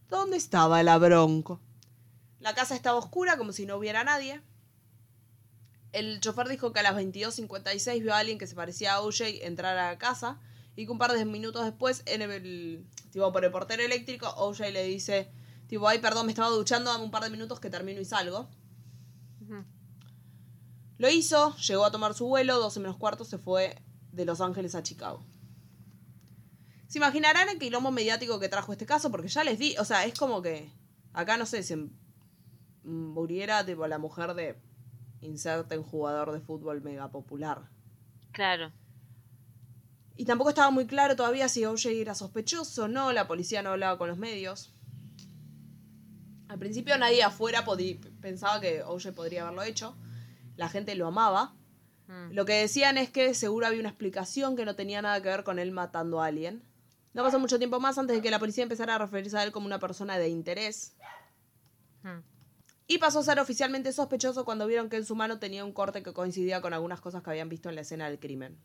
[0.09, 1.59] ¿Dónde estaba la bronco?
[2.39, 4.41] La casa estaba oscura, como si no hubiera nadie.
[5.91, 9.21] El chofer dijo que a las 22.56 vio a alguien que se parecía a OJ
[9.41, 10.39] entrar a la casa
[10.75, 14.71] y que un par de minutos después, en el, tipo, por el portero eléctrico, OJ
[14.71, 15.29] le dice,
[15.67, 18.49] tipo, ay, perdón, me estaba duchando, dame un par de minutos que termino y salgo.
[20.97, 24.75] Lo hizo, llegó a tomar su vuelo, 12 menos cuarto, se fue de Los Ángeles
[24.75, 25.23] a Chicago.
[26.89, 30.03] Se imaginarán el quilombo mediático que trajo este caso, porque ya les di, o sea,
[30.05, 30.69] es como que
[31.13, 31.89] acá no sé si m-
[32.83, 34.59] muriera tipo la mujer de
[35.21, 37.69] inserte un jugador de fútbol mega popular.
[38.31, 38.71] Claro.
[40.15, 43.69] Y tampoco estaba muy claro todavía si OJ era sospechoso o no, la policía no
[43.69, 44.73] hablaba con los medios.
[46.47, 47.63] Al principio nadie afuera
[48.19, 49.95] pensaba que OJ podría haberlo hecho.
[50.57, 51.53] La gente lo amaba.
[52.07, 52.31] Mm.
[52.33, 55.43] Lo que decían es que seguro había una explicación que no tenía nada que ver
[55.43, 56.63] con él matando a alguien.
[57.13, 59.51] No pasó mucho tiempo más antes de que la policía empezara a referirse a él
[59.51, 60.95] como una persona de interés.
[62.03, 62.19] Mm.
[62.87, 66.01] Y pasó a ser oficialmente sospechoso cuando vieron que en su mano tenía un corte
[66.01, 68.57] que coincidía con algunas cosas que habían visto en la escena del crimen.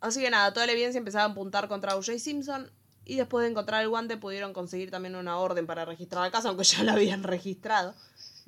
[0.00, 2.18] Así que nada, toda la evidencia empezaba a apuntar contra O.J.
[2.18, 2.70] Simpson
[3.04, 6.48] y después de encontrar el guante pudieron conseguir también una orden para registrar la casa,
[6.48, 7.94] aunque ya la habían registrado.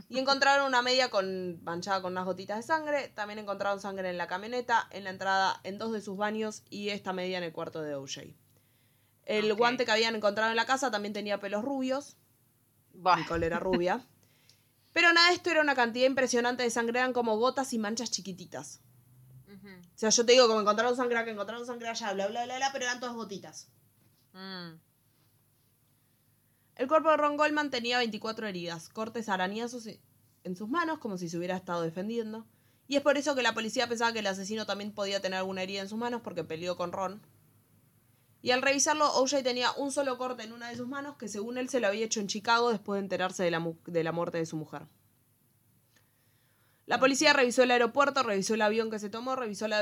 [0.08, 3.08] Y encontraron una media con, manchada con unas gotitas de sangre.
[3.14, 6.90] También encontraron sangre en la camioneta, en la entrada, en dos de sus baños y
[6.90, 8.22] esta media en el cuarto de O.J.
[9.24, 12.16] El guante que habían encontrado en la casa también tenía pelos rubios,
[12.94, 13.16] Buah.
[13.16, 14.04] Nicole era rubia.
[14.92, 18.80] Pero nada, esto era una cantidad impresionante de sangre, eran como gotas y manchas chiquititas.
[19.48, 22.56] O sea, yo te digo, como encontraron sangre acá, encontraron sangre allá, bla, bla, bla,
[22.56, 23.68] bla, pero eran todas gotitas.
[24.32, 24.72] Mm.
[26.76, 29.88] El cuerpo de Ron Goldman tenía 24 heridas, cortes arañazos
[30.42, 32.46] en sus manos, como si se hubiera estado defendiendo.
[32.88, 35.62] Y es por eso que la policía pensaba que el asesino también podía tener alguna
[35.62, 37.22] herida en sus manos porque peleó con Ron.
[38.42, 41.56] Y al revisarlo, OJ tenía un solo corte en una de sus manos que según
[41.56, 44.56] él se lo había hecho en Chicago después de enterarse de la, muerte de su
[44.56, 44.82] mujer.
[46.84, 49.78] La policía revisó el aeropuerto, revisó el avión que se tomó, revisó la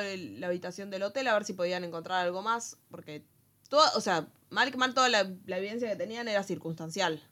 [0.46, 3.26] habitación del hotel a ver si podían encontrar algo más, porque
[3.72, 7.22] todo, o sea, mal que mal toda la, la evidencia que tenían era circunstancial.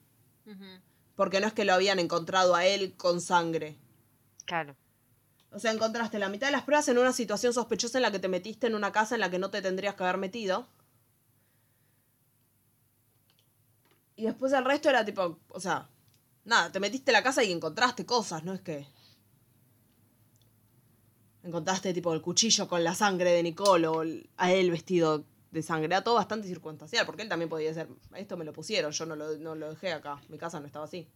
[1.14, 3.76] Porque no es que lo habían encontrado a él con sangre.
[4.46, 4.74] Claro.
[5.52, 8.18] O sea, encontraste la mitad de las pruebas en una situación sospechosa en la que
[8.20, 10.66] te metiste en una casa en la que no te tendrías que haber metido.
[14.16, 15.90] Y después el resto era tipo, o sea,
[16.44, 18.86] nada, te metiste en la casa y encontraste cosas, no es que...
[21.42, 25.62] Encontraste tipo el cuchillo con la sangre de Nicole o el- a él vestido de
[25.62, 26.00] sangre.
[26.02, 29.36] Todo bastante circunstancial, porque él también podía ser, esto me lo pusieron, yo no lo,
[29.38, 31.08] no lo dejé acá, mi casa no estaba así.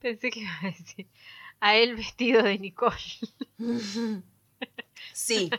[0.00, 1.06] Pensé que iba a decir
[1.60, 2.96] a él vestido de Nicole.
[5.12, 5.50] Sí.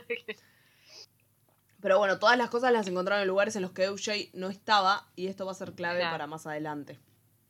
[1.80, 5.06] Pero bueno, todas las cosas las encontraron en lugares en los que OJ no estaba
[5.14, 6.14] y esto va a ser clave Claro.
[6.14, 6.98] para más adelante.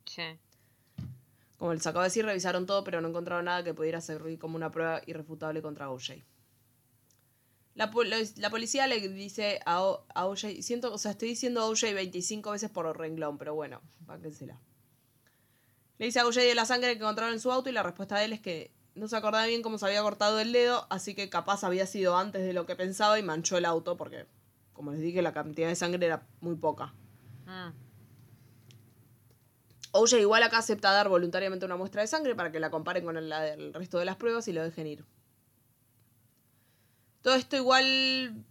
[0.04, 0.22] Sí.
[1.56, 4.56] Como les acabo de decir, revisaron todo, pero no encontraron nada que pudiera servir como
[4.56, 6.22] una prueba irrefutable contra OJ.
[7.78, 11.64] La, pol- la policía le dice a, O- a OJ, siento, o sea, estoy diciendo
[11.68, 14.60] OJ 25 veces por renglón, pero bueno, báquensela.
[15.98, 18.18] Le dice a OJ de la sangre que encontraron en su auto y la respuesta
[18.18, 21.14] de él es que no se acordaba bien cómo se había cortado el dedo, así
[21.14, 24.26] que capaz había sido antes de lo que pensaba y manchó el auto porque,
[24.72, 26.92] como les dije, la cantidad de sangre era muy poca.
[27.46, 27.70] Mm.
[29.92, 33.16] OJ igual acá acepta dar voluntariamente una muestra de sangre para que la comparen con
[33.16, 35.04] el, la del resto de las pruebas y lo dejen ir.
[37.22, 38.44] Todo esto igual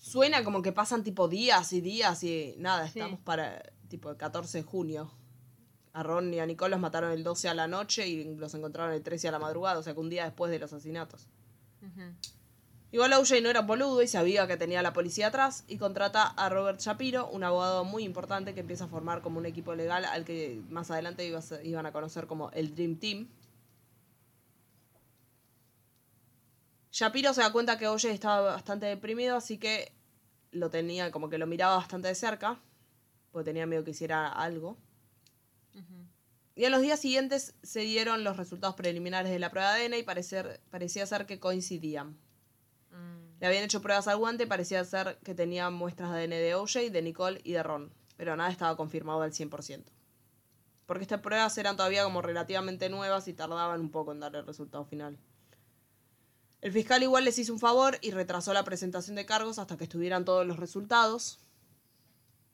[0.00, 2.98] suena como que pasan tipo días y días y nada, Sí.
[3.00, 5.10] estamos para tipo el 14 de junio.
[5.92, 8.92] A Ron y a Nicole los mataron el 12 a la noche y los encontraron
[8.94, 11.28] el 13 a la madrugada, o sea que un día después de los asesinatos.
[11.82, 12.02] Ujú.
[12.90, 16.22] Igual OJ no era boludo y sabía que tenía a la policía atrás y contrata
[16.26, 20.04] a Robert Shapiro, un abogado muy importante que empieza a formar como un equipo legal
[20.04, 23.28] al que más adelante iba a ser- iban a conocer como el Dream Team.
[26.94, 29.92] Shapiro se da cuenta que OJ estaba bastante deprimido, así que
[30.52, 32.60] lo tenía, como que lo miraba bastante de cerca,
[33.32, 34.78] porque tenía miedo que hiciera algo.
[36.54, 39.94] Y en los días siguientes se dieron los resultados preliminares de la prueba de ADN
[39.94, 42.10] y parecer, parecía ser que coincidían.
[42.92, 43.40] Mm.
[43.40, 46.54] Le habían hecho pruebas al guante y parecía ser que tenía muestras de ADN de
[46.54, 49.82] OJ, de Nicole y de Ron, pero nada estaba confirmado al 100%.
[50.86, 54.46] Porque estas pruebas eran todavía como relativamente nuevas y tardaban un poco en dar el
[54.46, 55.18] resultado final.
[56.64, 59.84] El fiscal igual les hizo un favor y retrasó la presentación de cargos hasta que
[59.84, 61.38] estuvieran todos los resultados.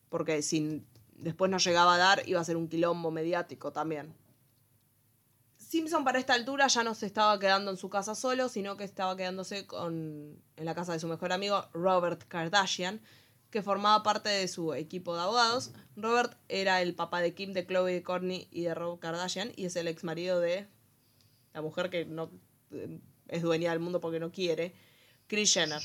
[0.09, 4.13] Porque si después no llegaba a dar, iba a ser un quilombo mediático también.
[5.57, 8.83] Simpson para esta altura ya no se estaba quedando en su casa solo, sino que
[8.83, 13.01] estaba quedándose con, en la casa de su mejor amigo Robert Kardashian,
[13.53, 15.71] que formaba parte de su equipo de abogados.
[15.95, 19.67] Robert era el papá de Kim, de Chloe, de Courtney y de Rob Kardashian, y
[19.67, 20.67] es el ex marido de
[21.55, 22.33] la mujer que no
[22.73, 22.99] eh,
[23.31, 24.75] es dueña del mundo porque no quiere,
[25.27, 25.81] Kris Jenner.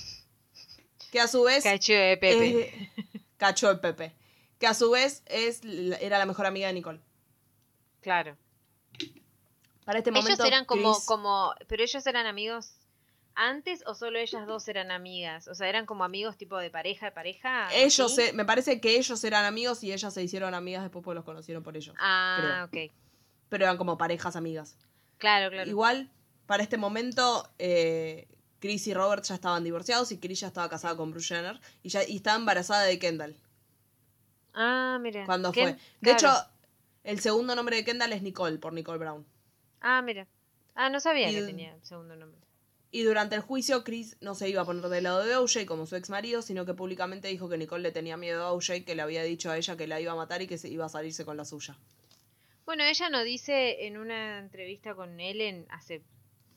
[1.12, 2.60] Que a su vez Cacho de Pepe.
[2.60, 2.92] eh,
[3.38, 4.16] cacho de Pepe.
[4.60, 5.62] Que a su vez es,
[6.02, 7.00] era la mejor amiga de Nicole.
[8.02, 8.38] Claro.
[9.86, 10.46] Para este Ellos momento.
[10.46, 12.74] eran como, como, pero ellos eran amigos
[13.36, 17.08] antes o solo ellas dos eran amigas, o sea, eran como amigos tipo de pareja,
[17.08, 17.68] de pareja.
[17.74, 21.16] Ellos, se- me parece que ellos eran amigos y ellas se hicieron amigas después porque
[21.16, 21.94] los conocieron por ellos.
[22.00, 22.92] Ah, ok.
[23.50, 24.78] Pero eran como parejas amigas.
[25.18, 25.70] Claro, claro.
[25.70, 26.10] Igual,
[26.46, 28.28] para este momento, eh,
[28.60, 31.90] Chris y Robert ya estaban divorciados y Chris ya estaba casada con Bruce Jenner y
[31.90, 33.36] ya y estaba embarazada de Kendall.
[34.54, 35.26] Ah, mira.
[35.26, 35.74] Cuando fue.
[35.74, 36.18] De Claro.
[36.18, 36.30] hecho,
[37.04, 39.26] el segundo nombre de Kendall es Nicole, por Nicole Brown.
[39.82, 40.28] Ah, mira.
[40.76, 42.42] Ah, no sabía Y- que tenía el segundo nombre.
[42.92, 45.86] Y durante el juicio, Chris no se iba a poner del lado de OJ como
[45.86, 48.96] su ex marido, sino que públicamente dijo que Nicole le tenía miedo a OJ, que
[48.96, 50.90] le había dicho a ella que la iba a matar y que se iba a
[50.90, 51.76] salirse con la suya.
[52.66, 56.04] Bueno, ella nos dice en una entrevista con Ellen hace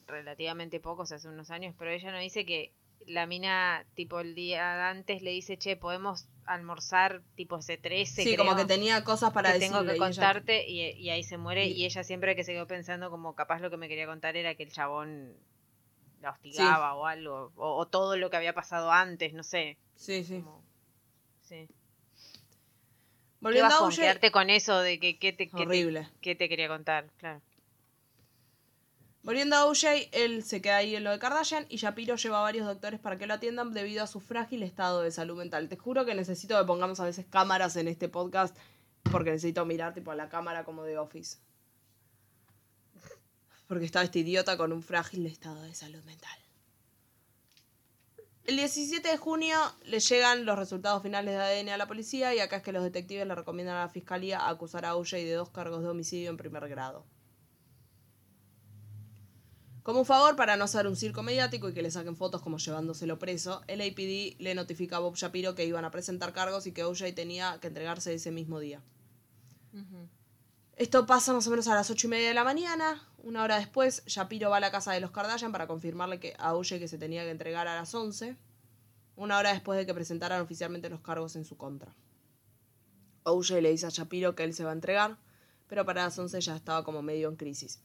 [0.08, 2.72] relativamente poco, o sea, hace unos años, pero ella nos dice que
[3.06, 8.36] la mina, tipo, el día antes le dice, che, podemos almorzar, tipo, ese 13, Sí,
[8.36, 9.78] como que tenía cosas para que decirle.
[9.78, 12.42] tengo que y ella- contarte, y, y ahí se muere, Y- y ella siempre que
[12.44, 15.36] se quedó pensando como capaz lo que me quería contar era que el chabón
[16.20, 19.78] la hostigaba o algo, o, o todo lo que había pasado antes, no sé.
[19.94, 20.40] Sí, sí.
[20.40, 20.64] como-
[21.42, 21.68] sí.
[23.40, 26.08] Volviendo a quedarte con eso de que, que te, que te- horrible.
[26.20, 27.40] que te quería contar, claro.
[29.22, 32.42] Volviendo a OJ, él se queda ahí en lo de Kardashian y Shapiro lleva a
[32.42, 35.68] varios doctores para que lo atiendan debido a su frágil estado de salud mental.
[35.68, 38.56] Te juro que necesito que pongamos a veces cámaras en este podcast
[39.10, 41.38] porque necesito mirar tipo a la cámara como de Office.
[43.66, 46.38] Porque estaba este idiota con un frágil estado de salud mental.
[48.44, 52.38] El 17 de junio le llegan los resultados finales de ADN a la policía y
[52.38, 55.50] acá es que los detectives le recomiendan a la fiscalía acusar a OJ de dos
[55.50, 57.04] cargos de homicidio en primer grado.
[59.88, 62.58] Como un favor, para no hacer un circo mediático y que le saquen fotos como
[62.58, 66.72] llevándoselo preso, el APD le notifica a Bob Shapiro que iban a presentar cargos y
[66.72, 68.82] que OJ tenía que entregarse ese mismo día.
[70.76, 73.02] Esto pasa más o menos a las ocho y media de la mañana.
[73.22, 76.54] Una hora después, Shapiro va a la casa de los Kardashian para confirmarle que a
[76.54, 78.36] OJ que se tenía que entregar a las 11.
[79.16, 81.94] Una hora después de que presentaran oficialmente los cargos en su contra.
[83.22, 85.16] OJ le dice a Shapiro que él se va a entregar,
[85.66, 87.80] pero para las 11 ya estaba como medio en crisis.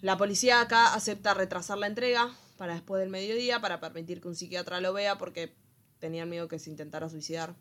[0.00, 4.34] La policía acá acepta retrasar la entrega para después del mediodía para permitir que un
[4.34, 5.54] psiquiatra lo vea porque
[5.98, 7.54] tenían miedo que se intentara suicidar.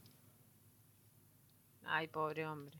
[1.84, 2.80] Ay, pobre hombre.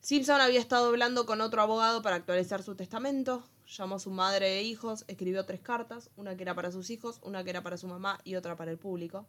[0.00, 3.44] Simpson había estado hablando con otro abogado para actualizar su testamento.
[3.66, 7.20] Llamó a su madre e hijos, escribió tres cartas, una que era para sus hijos,
[7.22, 9.28] una que era para su mamá y otra para el público.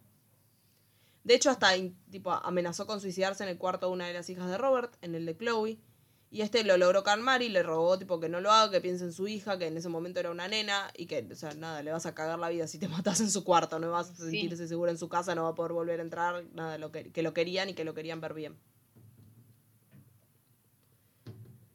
[1.22, 1.68] De hecho, hasta
[2.10, 5.14] tipo, amenazó con suicidarse en el cuarto de una de las hijas de Robert, en
[5.14, 5.78] el de Chloe.
[6.34, 9.04] Y este lo logró calmar y le rogó tipo que no lo haga, que piense
[9.04, 11.82] en su hija, que en ese momento era una nena y que, o sea, nada,
[11.82, 14.14] le vas a cagar la vida si te matas en su cuarto, no vas a
[14.16, 14.22] Sí.
[14.30, 17.12] sentirse segura en su casa, no va a poder volver a entrar, nada, lo que,
[17.12, 18.56] que lo querían y que lo querían ver bien.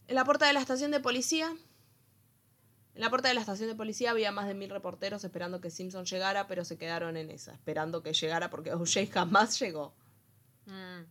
[0.08, 1.55] En la puerta de la estación de policía.
[2.95, 5.70] En la puerta de la estación de policía había más de mil reporteros esperando que
[5.70, 9.93] Simpson llegara, pero se quedaron en esa, esperando que llegara porque OJ jamás llegó.
[10.66, 11.03] Mm.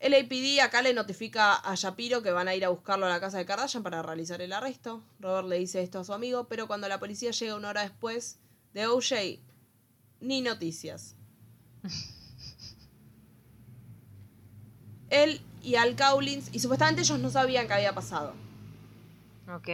[0.00, 3.20] El APD acá le notifica a Shapiro que van a ir a buscarlo a la
[3.20, 5.02] casa de Kardashian para realizar el arresto.
[5.20, 8.38] Robert le dice esto a su amigo, pero cuando la policía llega una hora después
[8.72, 9.40] de OJ,
[10.20, 11.16] ni noticias.
[15.10, 18.32] Él y Al Cowlins, y supuestamente ellos no sabían qué había pasado.
[19.54, 19.68] Ok.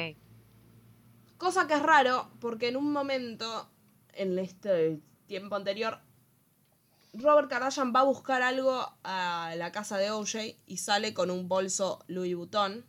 [1.38, 3.70] Cosa que es raro, porque en un momento,
[4.12, 4.98] en este
[5.28, 6.00] tiempo anterior,
[7.18, 11.48] Robert Kardashian va a buscar algo a la casa de OJ y sale con un
[11.48, 12.84] bolso Louis Vuitton.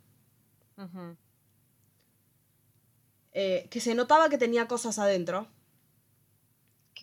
[3.34, 5.48] Eh, que se notaba que tenía cosas adentro.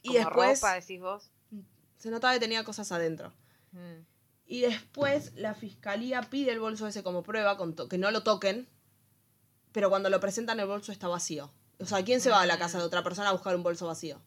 [0.03, 1.31] Y como después- ropa, decís vos.
[1.97, 3.33] Se notaba que tenía cosas adentro.
[3.73, 4.05] Mm.
[4.47, 8.69] Y después la fiscalía pide el bolso ese como prueba, con que no lo toquen.
[9.73, 11.51] Pero cuando lo presentan el bolso está vacío.
[11.81, 13.87] O sea, ¿quién se va a la casa de otra persona a buscar un bolso
[13.87, 14.21] vacío?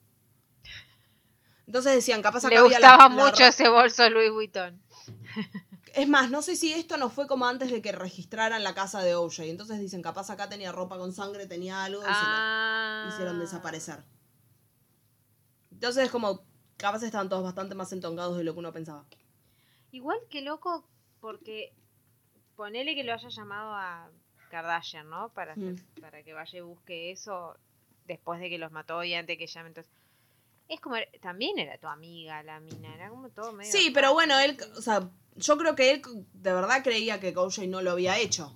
[1.67, 4.81] Entonces decían, capaz acá Le había gustaba la mucho ese bolso Louis Vuitton.
[5.93, 9.01] Es más, no sé si esto no fue como antes de que registraran la casa
[9.01, 9.39] de OJ.
[9.45, 13.01] Entonces dicen, capaz acá tenía ropa con sangre, tenía algo y se Ah.
[13.07, 14.03] lo hicieron desaparecer.
[15.71, 16.45] Entonces es como,
[16.77, 19.05] capaz estaban todos bastante más entongados de lo que uno pensaba.
[19.91, 20.87] Igual que loco,
[21.19, 21.73] porque
[22.55, 24.09] ponele que lo haya llamado a
[24.51, 25.29] Kardashian, ¿no?
[25.29, 26.01] Para, hacer- Mm.
[26.01, 27.55] para que vaya y busque eso
[28.05, 29.69] después de que los mató y antes que llame.
[29.69, 29.91] Entonces,
[30.67, 33.71] es como, también era tu amiga la mina, era como todo medio...
[33.71, 36.01] Sí, pero bueno, él, o sea, yo creo que él
[36.33, 38.55] de verdad creía que OJ no lo había hecho.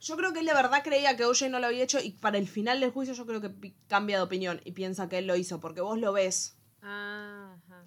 [0.00, 2.38] Yo creo que él de verdad creía que OJ no lo había hecho y para
[2.38, 5.36] el final del juicio yo creo que cambia de opinión y piensa que él lo
[5.36, 7.84] hizo porque vos lo ves ajá.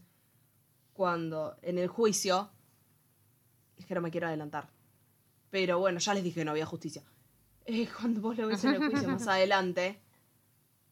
[0.93, 2.51] cuando en el juicio
[3.77, 4.69] es que no me quiero adelantar.
[5.49, 7.03] Pero bueno, ya les dije que no había justicia.
[7.63, 10.01] Eh, cuando vos lo ves en el juicio más adelante,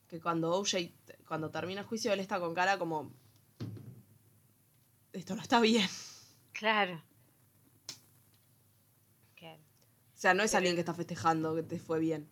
[0.07, 0.91] que cuando OJ,
[1.30, 3.13] cuando termina el juicio, él está con cara como...
[5.13, 5.88] Esto no está bien.
[6.53, 6.99] Claro.
[9.36, 9.61] Claro.
[9.61, 12.27] O sea, no es alguien que está festejando que te fue bien.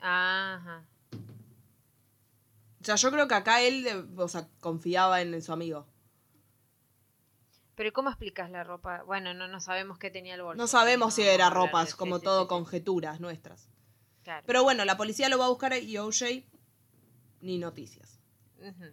[0.00, 0.84] Ajá.
[2.80, 5.88] O sea, yo creo que acá él, o sea, confiaba en su amigo.
[7.74, 9.02] Pero ¿y ¿cómo explicas la ropa?
[9.02, 10.62] Bueno, no, no sabemos qué tenía el bolso.
[10.62, 12.48] No sabemos si era ropa, es como sí, todo sí, sí.
[12.48, 13.68] conjeturas nuestras.
[14.22, 14.44] Claro.
[14.46, 16.53] Pero bueno, la policía lo va a buscar y OJ
[17.44, 18.18] ni noticias.
[18.58, 18.84] Ujú.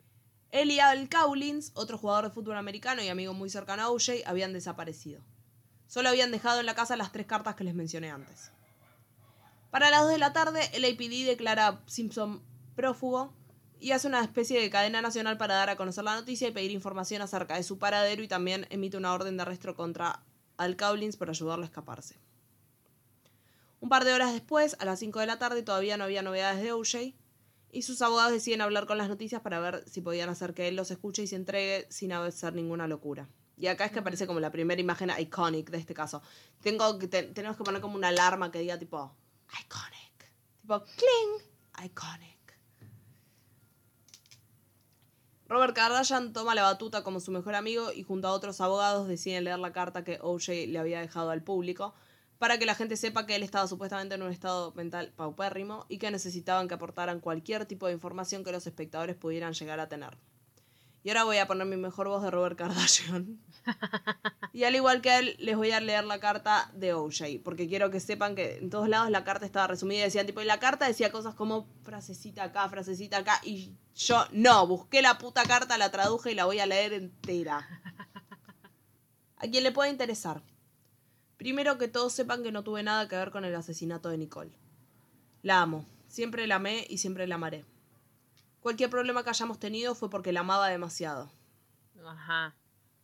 [0.52, 4.26] Él y Al Cowlins, otro jugador de fútbol americano y amigo muy cercano a OJ,
[4.26, 5.22] habían desaparecido.
[5.88, 8.52] Solo habían dejado en la casa las tres cartas que les mencioné antes.
[9.72, 12.44] Para las 2 de la tarde, el APD declara a Simpson
[12.76, 13.34] prófugo
[13.80, 16.72] y hace una especie de cadena nacional para dar a conocer la noticia y pedir
[16.72, 20.24] información acerca de su paradero y también emite una orden de arresto contra
[20.58, 22.20] Al Cowlins por ayudarlo a escaparse.
[23.80, 26.62] Un par de horas después, a las 5 de la tarde, todavía no había novedades
[26.62, 27.16] de OJ
[27.72, 30.76] y sus abogados deciden hablar con las noticias para ver si podían hacer que él
[30.76, 33.30] los escuche y se entregue sin hacer ninguna locura.
[33.58, 36.22] Y acá es que aparece como la primera imagen iconic de este caso.
[36.62, 39.16] Tengo que te- tenemos que poner como una alarma que diga tipo
[39.64, 40.34] iconic.
[40.62, 42.32] Tipo cling, iconic.
[45.48, 49.44] Robert Kardashian toma la batuta como su mejor amigo y junto a otros abogados deciden
[49.44, 51.94] leer la carta que OJ le había dejado al público
[52.42, 56.00] para que la gente sepa que él estaba supuestamente en un estado mental paupérrimo y
[56.00, 60.18] que necesitaban que aportaran cualquier tipo de información que los espectadores pudieran llegar a tener.
[61.04, 63.40] Y ahora voy a poner mi mejor voz de Robert Kardashian.
[64.54, 67.92] Y al igual que él, les voy a leer la carta de OJ, porque quiero
[67.92, 70.60] que sepan que en todos lados la carta estaba resumida y decían tipo, y la
[70.60, 75.78] carta decía cosas como frasecita acá, frasecita acá, y yo no, busqué la puta carta,
[75.78, 77.66] la traduje y la voy a leer entera.
[79.38, 80.42] A quien le pueda interesar.
[81.42, 84.52] Primero que todos sepan que no tuve nada que ver con el asesinato de Nicole.
[85.42, 87.66] La amo, siempre la amé y siempre la amaré.
[88.60, 91.32] Cualquier problema que hayamos tenido fue porque la amaba demasiado.
[92.06, 92.54] Ajá.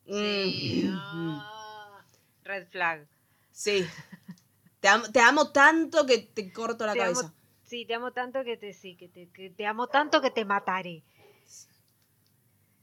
[0.05, 0.87] Sí.
[0.93, 1.99] Ah,
[2.43, 3.07] Red flag.
[3.51, 3.87] Sí.
[4.81, 7.21] Te amo, te amo tanto que te corto la Te cabeza.
[7.21, 7.33] amo,
[7.63, 10.45] sí, te amo tanto que te sí, que te, que te amo tanto que te
[10.45, 11.03] mataré.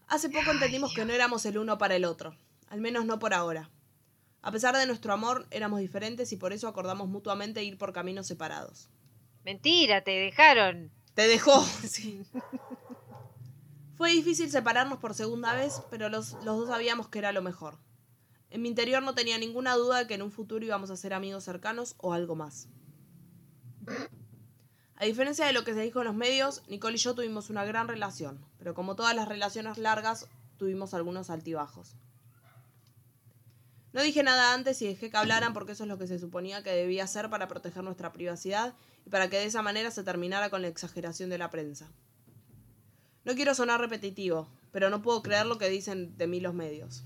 [0.09, 2.37] Hace poco entendimos que no éramos el uno para el otro.
[2.71, 3.71] Al menos no por ahora.
[4.47, 8.27] A pesar de nuestro amor, éramos diferentes y por eso acordamos mutuamente ir por caminos
[8.27, 8.91] separados.
[9.43, 10.93] Mentira, te dejaron.
[11.15, 11.65] Te dejó.
[11.89, 12.27] Sí.
[13.97, 17.79] Fue difícil separarnos por segunda vez, pero los, los dos sabíamos que era lo mejor.
[18.51, 21.15] En mi interior no tenía ninguna duda de que en un futuro íbamos a ser
[21.15, 22.69] amigos cercanos o algo más.
[24.97, 27.65] A diferencia de lo que se dijo en los medios, Nicole y yo tuvimos una
[27.65, 30.29] gran relación, pero como todas las relaciones largas,
[30.59, 31.97] tuvimos algunos altibajos.
[33.95, 36.65] No dije nada antes y dejé que hablaran porque eso es lo que se suponía
[36.65, 38.75] que debía hacer para proteger nuestra privacidad
[39.07, 41.89] y para que de esa manera se terminara con la exageración de la prensa.
[43.25, 47.05] No quiero sonar repetitivo, pero no puedo creer lo que dicen de mí los medios.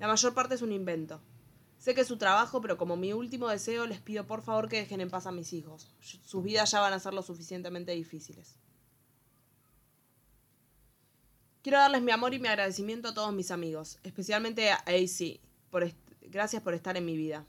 [0.00, 1.20] La mayor parte es un invento.
[1.78, 4.78] Sé que es su trabajo, pero como mi último deseo les pido por favor que
[4.78, 5.94] dejen en paz a mis hijos.
[6.00, 8.57] Sus vidas ya van a ser lo suficientemente difíciles.
[11.68, 15.38] Quiero darles mi amor y mi agradecimiento a todos mis amigos, especialmente a AC.
[15.68, 15.92] Por
[16.22, 17.44] gracias por estar en mi vida.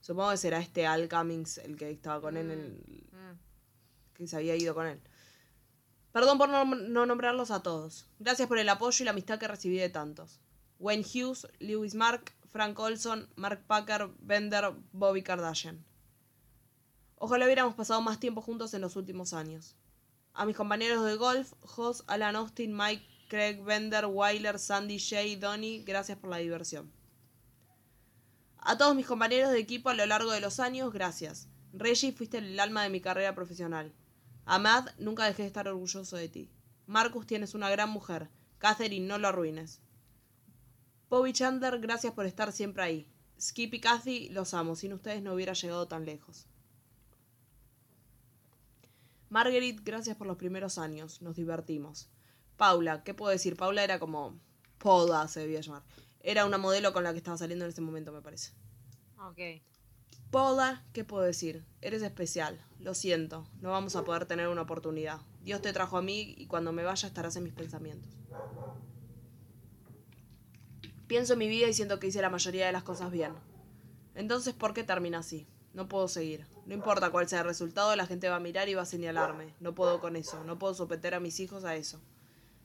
[0.00, 4.14] Supongo que será este Al Cummings el que estaba con él, el Mm.
[4.14, 5.00] que se había ido con él.
[6.12, 8.06] Perdón por no, no nombrarlos a todos.
[8.20, 10.38] Gracias por el apoyo y la amistad que recibí de tantos.
[10.78, 15.84] Wayne Hughes, Lewis Mark, Frank Olson, Mark Packer, Bender, Bobby Kardashian.
[17.16, 19.74] Ojalá hubiéramos pasado más tiempo juntos en los últimos años.
[20.32, 25.84] A mis compañeros de golf, Hoss, Alan Austin, Mike, Craig, Bender, Weiler, Sandy, Jay, Donnie,
[25.84, 26.90] gracias por la diversión.
[28.58, 31.48] A todos mis compañeros de equipo a lo largo de los años, gracias.
[31.72, 33.92] Reggie, fuiste el alma de mi carrera profesional.
[34.46, 36.50] Amad, nunca dejé de estar orgulloso de ti.
[36.86, 38.30] Marcus, tienes una gran mujer.
[38.56, 39.80] Catherine, no lo arruines.
[41.10, 43.06] Bobby Chandler, gracias por estar siempre ahí.
[43.38, 44.74] Skip y Kathy, los amo.
[44.74, 46.46] Sin ustedes no hubiera llegado tan lejos.
[49.28, 51.20] Marguerite, gracias por los primeros años.
[51.20, 52.08] Nos divertimos.
[52.58, 53.56] Paula, ¿qué puedo decir?
[53.56, 54.38] Paula era como...
[54.78, 55.84] Poda se debía llamar.
[56.20, 58.52] Era una modelo con la que estaba saliendo en ese momento, me parece.
[59.20, 59.62] Ok.
[60.32, 61.64] Paula, ¿qué puedo decir?
[61.80, 62.60] Eres especial.
[62.80, 63.46] Lo siento.
[63.60, 65.20] No vamos a poder tener una oportunidad.
[65.40, 68.10] Dios te trajo a mí y cuando me vaya estarás en mis pensamientos.
[71.06, 73.34] Pienso en mi vida y siento que hice la mayoría de las cosas bien.
[74.16, 75.46] Entonces, ¿por qué termina así?
[75.74, 76.44] No puedo seguir.
[76.66, 79.54] No importa cuál sea el resultado, la gente va a mirar y va a señalarme.
[79.60, 80.42] No puedo con eso.
[80.42, 82.00] No puedo someter a mis hijos a eso.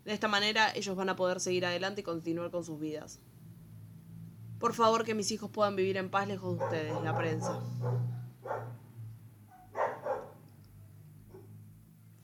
[0.05, 3.19] De esta manera, ellos van a poder seguir adelante y continuar con sus vidas.
[4.59, 7.59] Por favor, que mis hijos puedan vivir en paz lejos de ustedes, la prensa.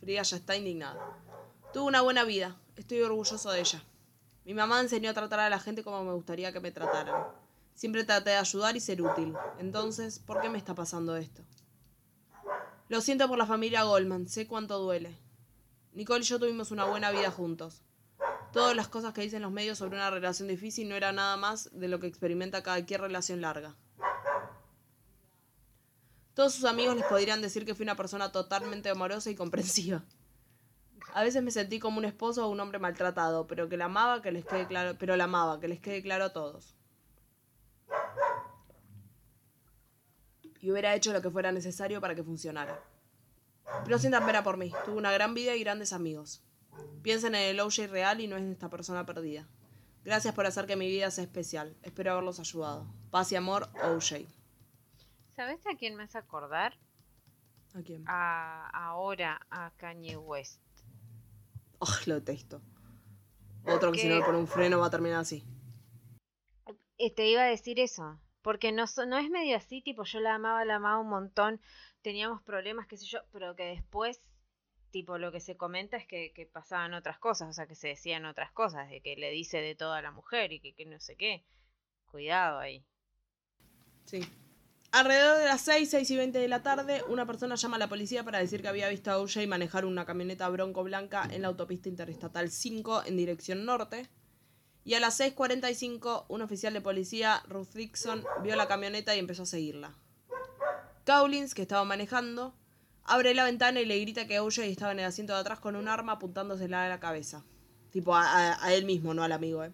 [0.02, 1.18] Frida ya está indignada.
[1.74, 2.58] Tuve una buena vida.
[2.76, 3.84] Estoy orgulloso de ella.
[4.46, 7.26] Mi mamá enseñó a tratar a la gente como me gustaría que me trataran.
[7.76, 9.36] Siempre traté de ayudar y ser útil.
[9.60, 11.44] Entonces, ¿por qué me está pasando esto?
[12.88, 14.28] Lo siento por la familia Goldman.
[14.28, 15.16] Sé cuánto duele.
[15.94, 17.82] Nicole y yo tuvimos una buena vida juntos.
[18.52, 21.70] Todas las cosas que dicen los medios sobre una relación difícil no era nada más
[21.72, 23.76] de lo que experimenta cualquier relación larga.
[26.34, 30.04] Todos sus amigos les podrían decir que fui una persona totalmente amorosa y comprensiva.
[31.14, 34.22] A veces me sentí como un esposo o un hombre maltratado, pero que la amaba,
[34.22, 36.76] que les quede claro, pero la amaba, que les quede claro a todos.
[40.62, 42.80] Y hubiera hecho lo que fuera necesario para que funcionara.
[43.88, 44.72] No sientan pena por mí.
[44.86, 46.44] Tuve una gran vida y grandes amigos.
[47.02, 49.48] Piensen en el OJ real y no en esta persona perdida.
[50.04, 51.76] Gracias por hacer que mi vida sea especial.
[51.84, 52.88] Espero haberlos ayudado.
[53.12, 54.26] Paz y amor, OJ.
[55.36, 56.78] ¿Sabes a quién me hace acordar?
[57.74, 58.04] ¿A quién?
[58.08, 60.62] A, ahora a Kanye West.
[61.80, 62.62] Oh, lo detesto.
[63.66, 65.44] Otro que si no pone un freno va a terminar así.
[66.98, 68.20] Eh, Te iba a decir eso.
[68.42, 71.62] Porque no, no es medio así, tipo, yo la amaba, la amaba un montón.
[72.02, 74.22] Teníamos problemas, qué sé yo, pero que después,
[74.92, 77.90] tipo, lo que se comenta es que, que pasaban otras cosas, o sea, que se
[77.90, 80.86] decían otras cosas, de que le dice de todo a la mujer y que, que
[80.86, 81.46] no sé qué.
[82.06, 82.86] Cuidado ahí.
[84.06, 84.22] Sí.
[84.92, 87.90] Alrededor de las 6, 6 y 20 de la tarde, una persona llama a la
[87.90, 91.50] policía para decir que había visto a OJ manejar una camioneta bronco blanca en la
[91.50, 94.10] autopista interestatal 5 en dirección norte.
[94.84, 99.44] Y a las 6.45, un oficial de policía, Ruth Dixon, vio la camioneta y empezó
[99.44, 99.96] a seguirla.
[101.10, 102.54] Cowlins, que estaba manejando,
[103.04, 105.76] abre la ventana y le grita que OJ estaba en el asiento de atrás con
[105.76, 107.44] un arma apuntándosela a la cabeza.
[107.90, 109.72] Tipo, a él mismo, no al amigo, ¿eh?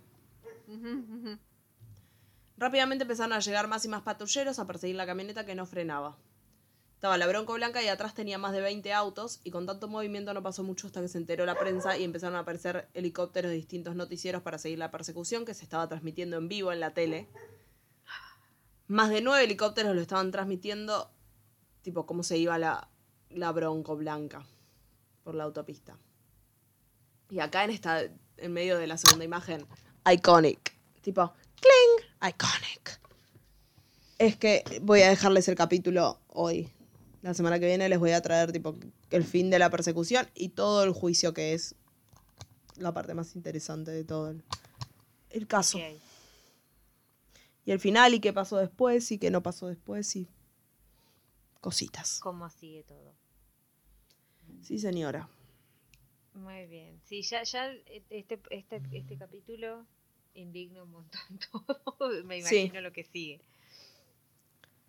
[2.57, 6.17] Rápidamente empezaron a llegar más y más patrulleros a perseguir la camioneta que no frenaba.
[6.93, 10.33] Estaba la bronco blanca y atrás tenía más de 20 autos y con tanto movimiento
[10.33, 13.57] no pasó mucho hasta que se enteró la prensa y empezaron a aparecer helicópteros de
[13.57, 17.27] distintos noticieros para seguir la persecución que se estaba transmitiendo en vivo en la tele.
[18.87, 21.11] Más de nueve helicópteros lo estaban transmitiendo,
[21.85, 22.89] tipo cómo se iba la,
[23.29, 24.43] la bronco blanca
[25.23, 25.97] por la autopista.
[27.29, 29.67] Y acá en esta, en medio de la segunda imagen,
[30.11, 30.75] iconic.
[31.01, 31.31] Tipo,
[31.61, 32.99] cling, iconic.
[34.17, 36.71] Es que voy a dejarles el capítulo hoy.
[37.21, 38.75] La semana que viene les voy a traer tipo
[39.11, 41.75] el fin de la persecución y todo el juicio que es
[42.77, 44.43] la parte más interesante de todo el,
[45.29, 45.77] el caso.
[47.63, 50.27] Y el final y qué pasó después y qué no pasó después y
[51.65, 52.19] cositas.
[52.19, 53.15] ¿Cómo sigue todo?
[54.61, 55.27] Sí, señora.
[56.35, 57.01] Muy bien.
[57.05, 59.83] Sí, ya, ya este, este, este capítulo
[60.35, 62.23] indigna un montón todo.
[62.23, 62.57] Me Sí.
[62.57, 63.41] imagino lo que sigue.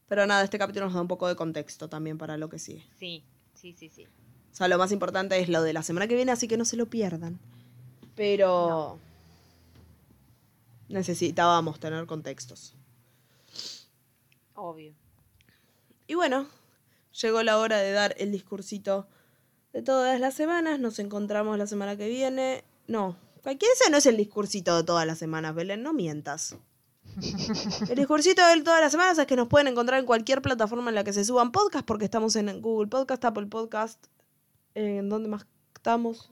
[0.06, 2.84] Pero nada, este capítulo nos da un poco de contexto también para lo que sigue.
[2.98, 3.24] Sí,
[3.54, 4.04] sí, sí, sí.
[4.04, 6.66] O sea, lo más importante es lo de la semana que viene, así que no
[6.66, 7.38] se lo pierdan.
[8.14, 8.98] Pero
[10.90, 12.74] necesitábamos tener contextos.
[14.54, 14.92] Obvio.
[16.06, 16.46] Y bueno,
[17.20, 19.08] llegó la hora de dar el discursito
[19.72, 20.80] de todas las semanas.
[20.80, 22.64] Nos encontramos la semana que viene.
[22.86, 26.56] No, cualquier ese no es el discursito de todas las semanas, Belén, no mientas.
[27.88, 30.96] El discursito de todas las semanas es que nos pueden encontrar en cualquier plataforma en
[30.96, 34.06] la que se suban podcasts, porque estamos en Google Podcast, Apple Podcast,
[34.74, 36.30] ¿en dónde más estamos?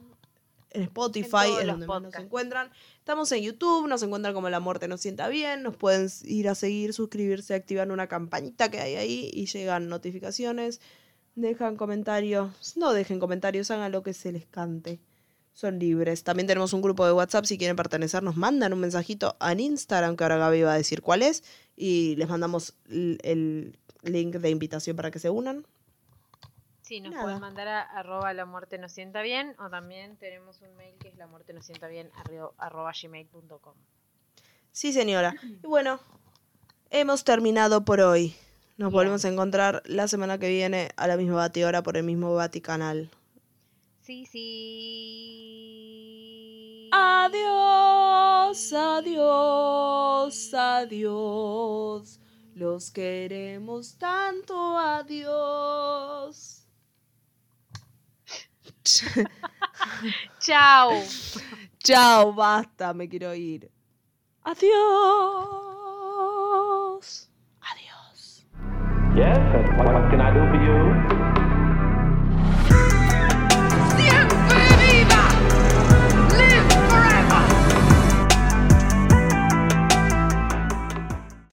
[0.75, 2.69] En Spotify, en donde más nos encuentran.
[2.99, 6.55] Estamos en YouTube, nos encuentran como La Muerte Nos Sienta Bien, nos pueden ir a
[6.55, 10.81] seguir, suscribirse, activar una campanita que hay ahí y llegan notificaciones.
[11.35, 14.99] Dejan comentarios, no dejen comentarios, hagan lo que se les cante.
[15.53, 16.23] Son libres.
[16.23, 17.45] También tenemos un grupo de WhatsApp.
[17.45, 21.01] Si quieren pertenecer, nos mandan un mensajito en Instagram, que ahora Gaby va a decir
[21.01, 21.43] cuál es.
[21.77, 25.65] Y les mandamos el link de invitación para que se unan.
[26.85, 27.23] Sí, nos Nada.
[27.23, 31.07] pueden mandar a arroba la muerte nos sienta bien o también tenemos un mail que
[31.07, 33.73] es la muerte nos sienta bien arro- arroba gmail.com.
[34.71, 35.33] Sí, señora.
[35.63, 35.99] Y bueno,
[36.91, 38.35] hemos terminado por hoy.
[38.77, 38.97] Nos Bien.
[38.99, 43.09] volvemos a encontrar la semana que viene a la misma batidora por el mismo Vaticanal.
[44.01, 45.55] Sí, sí.
[46.91, 52.19] Adiós, adiós, adiós.
[52.53, 56.64] Los queremos tanto, adiós.
[60.39, 60.91] Chao.
[61.83, 63.71] Chao, basta, me quiero ir.
[64.43, 65.64] Adiós.